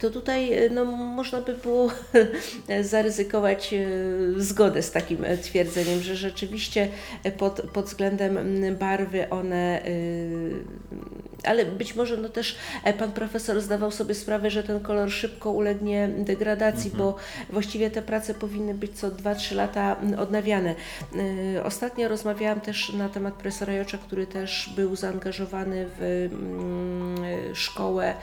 [0.00, 1.90] to tutaj no, można by było
[2.80, 6.88] zaryzykować E, zgodę z takim e, twierdzeniem, że rzeczywiście
[7.38, 8.38] pod, pod względem
[8.78, 9.90] barwy one, e,
[11.44, 12.56] ale być może no też
[12.98, 16.98] pan profesor zdawał sobie sprawę, że ten kolor szybko ulegnie degradacji, mhm.
[16.98, 17.16] bo
[17.50, 20.74] właściwie te prace powinny być co 2-3 lata odnawiane.
[21.64, 26.28] Ostatnio rozmawiałam też na temat profesora Jocza, który też był zaangażowany w
[27.54, 28.14] szkołę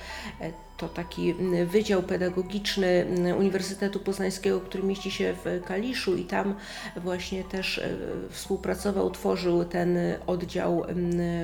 [0.80, 3.06] to taki Wydział Pedagogiczny
[3.38, 6.56] Uniwersytetu Poznańskiego, który mieści się w Kaliszu i tam
[6.98, 7.90] właśnie też e,
[8.30, 10.86] współpracował, tworzył ten oddział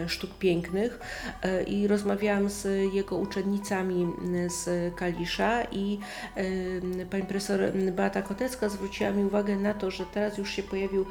[0.08, 1.00] sztuk pięknych
[1.42, 4.08] e, i rozmawiałam z jego uczennicami
[4.48, 6.00] z Kalisza i
[7.10, 7.60] pani profesor
[7.92, 11.06] Beata Kotecka zwróciła mi uwagę na to, że teraz już się pojawił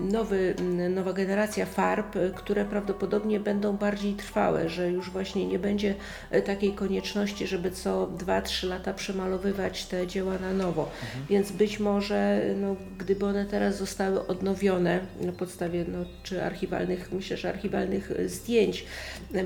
[0.00, 0.54] nowy,
[0.90, 5.94] nowa generacja farb, które prawdopodobnie będą bardziej trwałe, że już właśnie nie będzie
[6.30, 10.90] e, takiej konieczności żeby co 2-3 lata przemalowywać te dzieła na nowo.
[11.02, 11.26] Mhm.
[11.30, 17.36] Więc być może, no, gdyby one teraz zostały odnowione na podstawie no, czy archiwalnych, myślę,
[17.36, 18.84] że archiwalnych zdjęć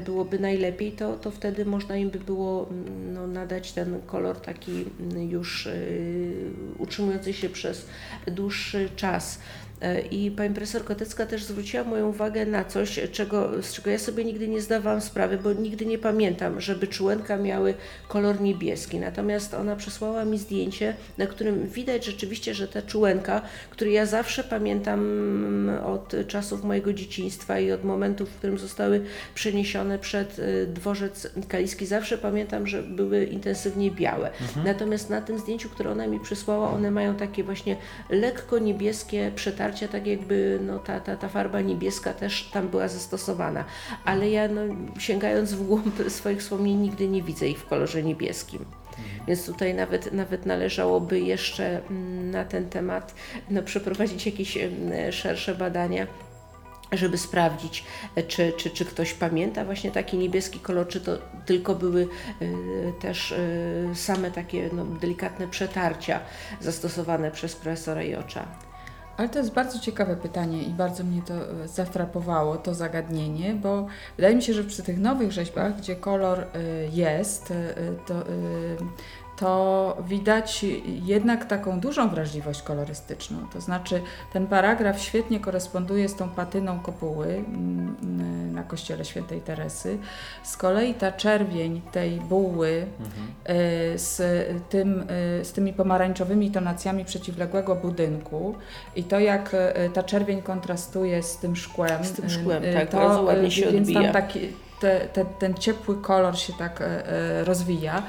[0.04, 2.68] byłoby najlepiej, to, to wtedy można im by było
[3.14, 4.84] no, nadać ten kolor taki
[5.28, 6.32] już y,
[6.78, 7.86] utrzymujący się przez
[8.26, 9.38] dłuższy czas.
[9.80, 13.98] E, I pani profesor Kotecka też zwróciła moją uwagę na coś, czego, z czego ja
[13.98, 17.74] sobie nigdy nie zdawałam sprawy, bo nigdy nie pamiętam, żeby czułenka miały
[18.08, 18.98] kolor niebieski.
[18.98, 24.44] Natomiast ona przesłała mi zdjęcie, na którym widać rzeczywiście, że ta czułenka, który ja zawsze
[24.44, 24.98] pamiętam
[25.86, 29.04] od czasów mojego dzieciństwa i od momentu, w którym zostały
[29.34, 34.30] przeniesione przed y, dworzec kaliski, zawsze pamiętam, że były intensywnie białe.
[34.40, 34.66] Mhm.
[34.66, 37.76] Natomiast na tym zdjęciu, które ona mi przysłała, one mają takie właśnie
[38.10, 39.32] lekko niebieskie
[39.72, 43.64] przetarcie tak jakby no, ta, ta, ta farba niebieska też tam była zastosowana.
[44.04, 44.60] Ale ja no,
[44.98, 48.64] sięgając w głąb swoich wspomnień nigdy nie widzę ich w kolorze niebieskim.
[48.98, 49.26] Mhm.
[49.26, 53.14] Więc tutaj nawet, nawet należałoby jeszcze mm, na ten temat
[53.50, 54.58] no, przeprowadzić jakieś
[55.10, 56.06] szersze badania
[56.92, 57.84] żeby sprawdzić,
[58.28, 62.08] czy, czy, czy ktoś pamięta właśnie taki niebieski kolor, czy to tylko były
[62.42, 66.20] y, też y, same takie no, delikatne przetarcia
[66.60, 68.67] zastosowane przez profesora Jocza.
[69.18, 73.86] Ale to jest bardzo ciekawe pytanie i bardzo mnie to e, zafrapowało, to zagadnienie, bo
[74.16, 76.46] wydaje mi się, że przy tych nowych rzeźbach, gdzie kolor e,
[76.92, 77.74] jest, e,
[78.06, 78.14] to
[79.38, 80.64] to widać
[81.04, 83.38] jednak taką dużą wrażliwość kolorystyczną.
[83.52, 84.00] To znaczy,
[84.32, 89.98] ten paragraf świetnie koresponduje z tą patyną kopuły mm, na kościele świętej Teresy.
[90.42, 93.28] Z kolei ta czerwień tej buły mhm.
[93.94, 94.22] Y, z,
[94.68, 95.00] tym,
[95.40, 98.54] y, z tymi pomarańczowymi tonacjami przeciwległego budynku
[98.96, 102.04] i to, jak y, ta czerwień kontrastuje z tym szkłem.
[102.04, 104.02] Z tym szkłem, tak, to, bardzo ładnie się więc odbija.
[104.02, 106.82] Tam taki, te, te, ten ciepły kolor się tak
[107.44, 108.02] rozwija.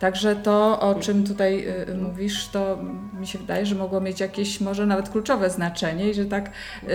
[0.00, 1.66] Także to, o czym tutaj
[2.02, 2.78] mówisz, to
[3.20, 6.50] mi się wydaje, że mogło mieć jakieś może nawet kluczowe znaczenie i że tak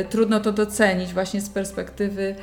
[0.09, 2.35] trudno to docenić właśnie z perspektywy,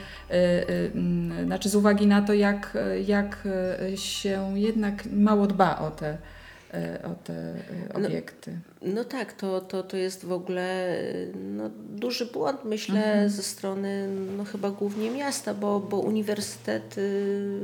[1.45, 3.49] znaczy z uwagi na to, jak, jak
[3.95, 6.19] się jednak mało dba o te
[7.05, 7.55] o te
[7.95, 8.53] no, obiekty.
[8.53, 10.97] No, no, tak, to, to, to jest w ogóle
[11.35, 13.29] no, duży błąd, myślę, mhm.
[13.29, 17.61] ze strony no, chyba głównie miasta, bo, bo uniwersytet y,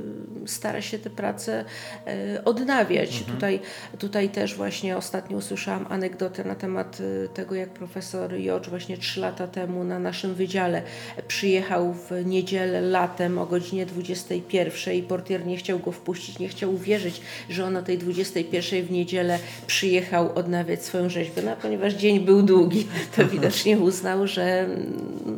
[0.47, 1.65] stara się te prace
[2.35, 3.19] y, odnawiać.
[3.19, 3.35] Mhm.
[3.35, 3.61] Tutaj,
[3.99, 9.21] tutaj też właśnie ostatnio usłyszałam anegdotę na temat y, tego, jak profesor Jocz właśnie trzy
[9.21, 10.83] lata temu na naszym wydziale
[11.29, 16.75] przyjechał w niedzielę latem o godzinie 21 i portier nie chciał go wpuścić, nie chciał
[16.75, 22.21] uwierzyć, że on o tej 21 w niedzielę przyjechał odnawiać swoją rzeźbę, no, ponieważ dzień
[22.21, 22.87] był długi,
[23.17, 24.69] to widocznie uznał, że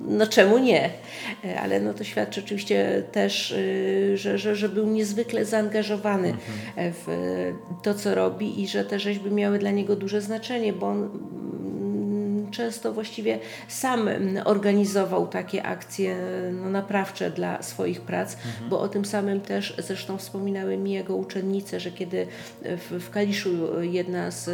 [0.08, 0.90] no czemu nie.
[1.62, 6.42] Ale no to świadczy oczywiście też, y, że, że, że był niezwykle zaangażowany mhm.
[6.76, 7.06] w
[7.82, 11.08] to, co robi i że te rzeźby miały dla niego duże znaczenie, bo on
[12.50, 13.38] często właściwie
[13.68, 14.08] sam
[14.44, 16.16] organizował takie akcje
[16.52, 18.68] no, naprawcze dla swoich prac, mhm.
[18.68, 22.26] bo o tym samym też zresztą wspominały mi jego uczennice, że kiedy
[22.62, 24.50] w, w Kaliszu jedna z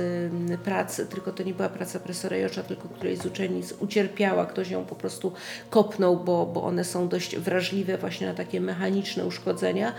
[0.65, 4.85] prac, tylko to nie była praca profesora Jocza, tylko której z uczennic ucierpiała, ktoś ją
[4.85, 5.33] po prostu
[5.71, 9.93] kopnął, bo, bo one są dość wrażliwe właśnie na takie mechaniczne uszkodzenia,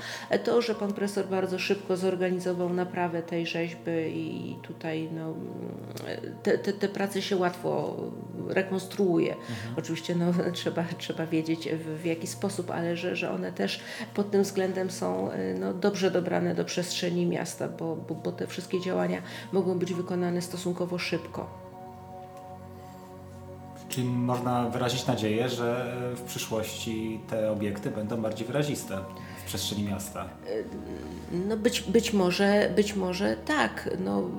[0.43, 5.33] to, że pan profesor bardzo szybko zorganizował naprawę tej rzeźby i tutaj no,
[6.43, 7.82] te, te, te prace się łatwo
[8.47, 9.31] rekonstruuje.
[9.31, 9.73] Mhm.
[9.77, 13.79] Oczywiście no, trzeba, trzeba wiedzieć w, w, jaki sposób, ale że, że one też
[14.13, 18.47] pod tym względem są y, no, dobrze dobrane do przestrzeni miasta, bo, bo, bo te
[18.47, 19.21] wszystkie działania
[19.51, 21.63] mogą być wykonane stosunkowo szybko.
[23.89, 28.99] Czyli można wyrazić nadzieję, że w przyszłości te obiekty będą bardziej wyraziste
[29.43, 30.29] w przestrzeni miasta.
[31.47, 33.89] No być, być może, być może tak.
[33.99, 34.29] No,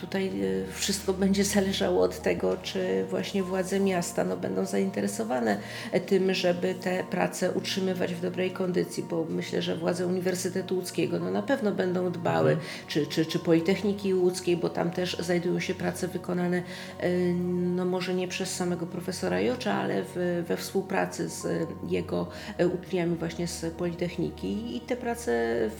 [0.00, 5.58] tutaj y, wszystko będzie zależało od tego, czy właśnie władze miasta no, będą zainteresowane
[6.06, 11.30] tym, żeby te prace utrzymywać w dobrej kondycji, bo myślę, że władze Uniwersytetu Łódzkiego no,
[11.30, 12.68] na pewno będą dbały, mhm.
[12.88, 16.62] czy, czy, czy Politechniki Łódzkiej, bo tam też znajdują się prace wykonane
[17.02, 17.34] y,
[17.76, 22.28] no może nie przez samego profesora Jocza, ale w, we współpracy z jego
[22.60, 25.30] y, uczniami właśnie z Politechniki i te prace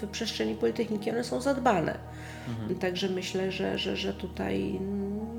[0.01, 1.99] w przestrzeni Politechniki, one są zadbane.
[2.49, 2.79] Mhm.
[2.79, 4.81] Także myślę, że, że, że tutaj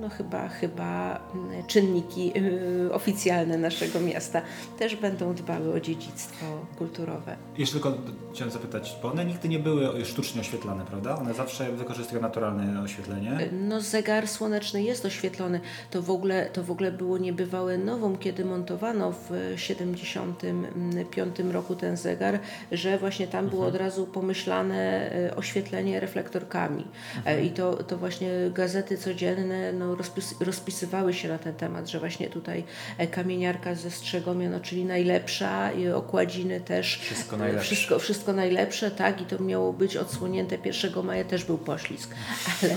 [0.02, 1.20] no chyba, chyba
[1.68, 4.42] czynniki y, oficjalne naszego miasta
[4.80, 6.46] też będą dbały o dziedzictwo
[6.78, 7.36] kulturowe.
[7.58, 7.98] Jeszcze tylko
[8.34, 11.16] chciałem zapytać, bo one nigdy nie były sztucznie oświetlane, prawda?
[11.16, 13.42] One zawsze wykorzystują naturalne oświetlenie?
[13.42, 15.60] Y, no zegar słoneczny jest oświetlony.
[15.92, 21.98] To w ogóle, to w ogóle było niebywałe nową, kiedy montowano w 75 roku ten
[21.98, 22.40] zegar,
[22.72, 23.76] że właśnie tam było mhm.
[23.76, 26.84] od razu pomyślane y, oświetlenie reflektorkami.
[27.18, 27.46] Mhm.
[27.46, 28.30] I to, to właśnie
[28.62, 32.64] gazety codzienne no, rozpis, rozpisywały się na ten temat, że właśnie tutaj
[32.98, 37.00] e, kamieniarka ze Strzegomia, no, czyli najlepsza i okładziny też.
[37.00, 37.66] Wszystko najlepsze.
[37.66, 42.16] Wszystko, wszystko najlepsze, tak, i to miało być odsłonięte 1 maja, też był poślizg,
[42.62, 42.76] ale,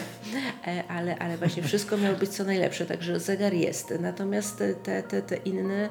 [0.67, 3.95] e, ale, ale właśnie wszystko miało być co najlepsze, także zegar jest.
[4.01, 5.89] Natomiast te, te, te inne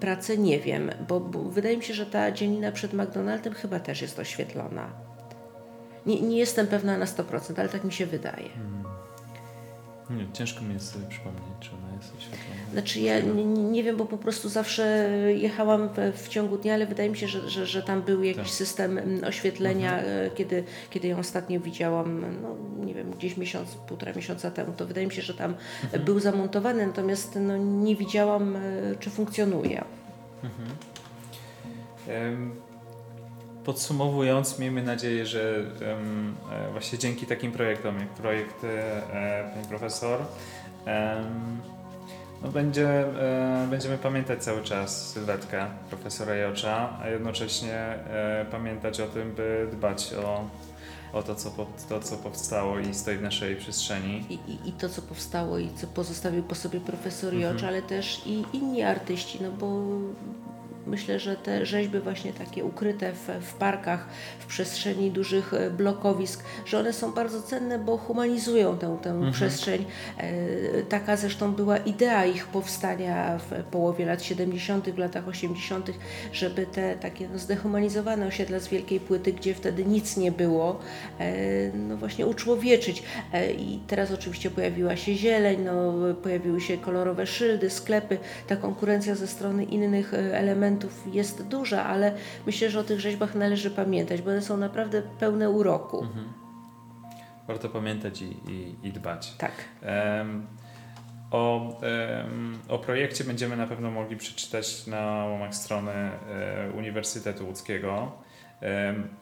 [0.00, 4.02] prace nie wiem, bo, bo wydaje mi się, że ta dzielina przed McDonaldem chyba też
[4.02, 4.90] jest oświetlona.
[6.06, 8.48] Nie, nie jestem pewna na 100%, ale tak mi się wydaje.
[10.10, 12.70] Nie, ciężko mi jest sobie przypomnieć, czy ona jest oświetlona.
[12.72, 16.86] Znaczy ja nie, nie wiem, bo po prostu zawsze jechałam w, w, ciągu dnia, ale
[16.86, 18.52] wydaje mi się, że, że, że tam był jakiś tak.
[18.52, 20.26] system mm, oświetlenia, mhm.
[20.26, 24.86] E, kiedy, kiedy ją ostatnio widziałam, no nie wiem, gdzieś miesiąc, półtora miesiąca temu, to
[24.86, 26.04] wydaje mi się, że tam mhm.
[26.04, 28.60] był zamontowany, natomiast no, nie widziałam, e,
[29.00, 29.84] czy funkcjonuje.
[30.42, 30.68] Mhm.
[33.64, 36.34] Podsumowując, miejmy nadzieję, że um,
[36.72, 40.20] właśnie dzięki takim projektom, jak projekt e, pani profesor,
[40.86, 41.60] um,
[42.42, 49.06] no będzie, e, będziemy pamiętać cały czas sylwetkę profesora Jocza, a jednocześnie e, pamiętać o
[49.06, 50.48] tym, by dbać o,
[51.12, 54.24] o to, co, po, to, co powstało i stoi w naszej przestrzeni.
[54.28, 57.68] I, i, i to, co powstało i co pozostawił po sobie profesor Jocz, mhm.
[57.68, 59.82] ale też i inni artyści, no bo
[60.86, 64.08] Myślę, że te rzeźby właśnie takie ukryte w, w parkach,
[64.38, 69.32] w przestrzeni dużych e, blokowisk, że one są bardzo cenne, bo humanizują tę, tę mhm.
[69.32, 69.84] przestrzeń.
[70.18, 70.32] E,
[70.82, 75.90] taka zresztą była idea ich powstania w połowie lat 70., w latach 80.,
[76.32, 80.80] żeby te takie no, zdehumanizowane osiedla z wielkiej płyty, gdzie wtedy nic nie było,
[81.18, 83.02] e, no właśnie uczłowieczyć.
[83.58, 89.26] I teraz oczywiście pojawiła się zieleń, no, pojawiły się kolorowe szyldy, sklepy, ta konkurencja ze
[89.26, 92.14] strony innych elementów elementów jest duża, ale
[92.46, 96.02] myślę, że o tych rzeźbach należy pamiętać, bo one są naprawdę pełne uroku.
[96.02, 96.32] Mhm.
[97.46, 99.34] Warto pamiętać i, i, i dbać.
[99.38, 99.52] Tak.
[99.82, 100.46] Um,
[101.34, 101.80] o,
[102.68, 108.12] o projekcie będziemy na pewno mogli przeczytać na łamach strony e, Uniwersytetu Łódzkiego.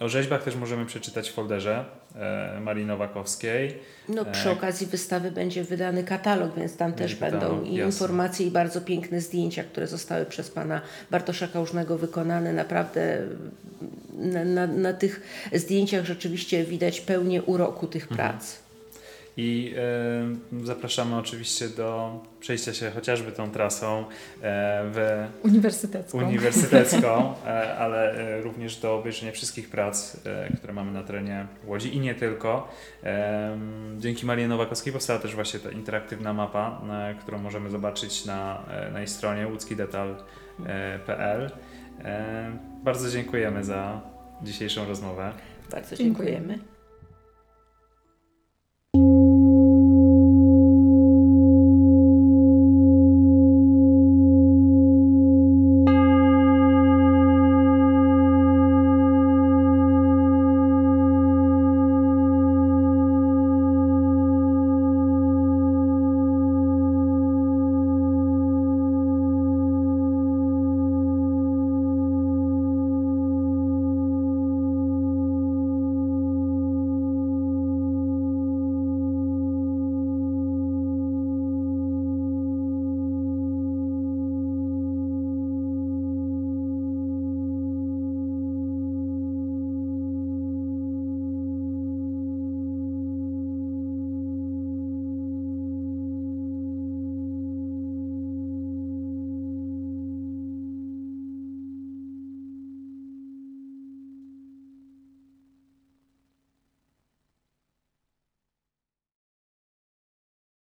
[0.00, 1.84] O rzeźbach też możemy przeczytać w folderze
[2.14, 3.78] e, Marii Nowakowskiej.
[4.08, 7.86] No, przy E, okazji wystawy będzie wydany katalog, więc tam też katalog, będą i jasne.
[7.86, 12.52] informacje, i bardzo piękne zdjęcia, które zostały przez pana Bartosza Kałużnego wykonane.
[12.52, 13.18] Naprawdę
[14.12, 15.20] na, na, na tych
[15.52, 18.38] zdjęciach rzeczywiście widać pełnię uroku tych Mhm.
[19.36, 19.74] I
[20.60, 24.04] e, zapraszamy oczywiście do przejścia się chociażby tą trasą e,
[24.84, 26.18] w Uniwersytecką.
[26.18, 31.96] uniwersytecką, e, ale e, również do obejrzenia wszystkich prac, e, które mamy na terenie Łodzi
[31.96, 32.68] i nie tylko.
[33.98, 38.90] Dzięki Marii Nowakowskiej powstała też właśnie ta interaktywna mapa, e, którą możemy zobaczyć na, e,
[38.90, 41.50] na jej stronie łódzkidetal.pl.
[42.04, 42.52] E,
[42.84, 44.00] Bardzo dziękujemy za
[44.42, 45.32] dzisiejszą rozmowę.
[45.70, 46.38] Bardzo Dziękujemy.
[46.38, 46.71] dziękujemy.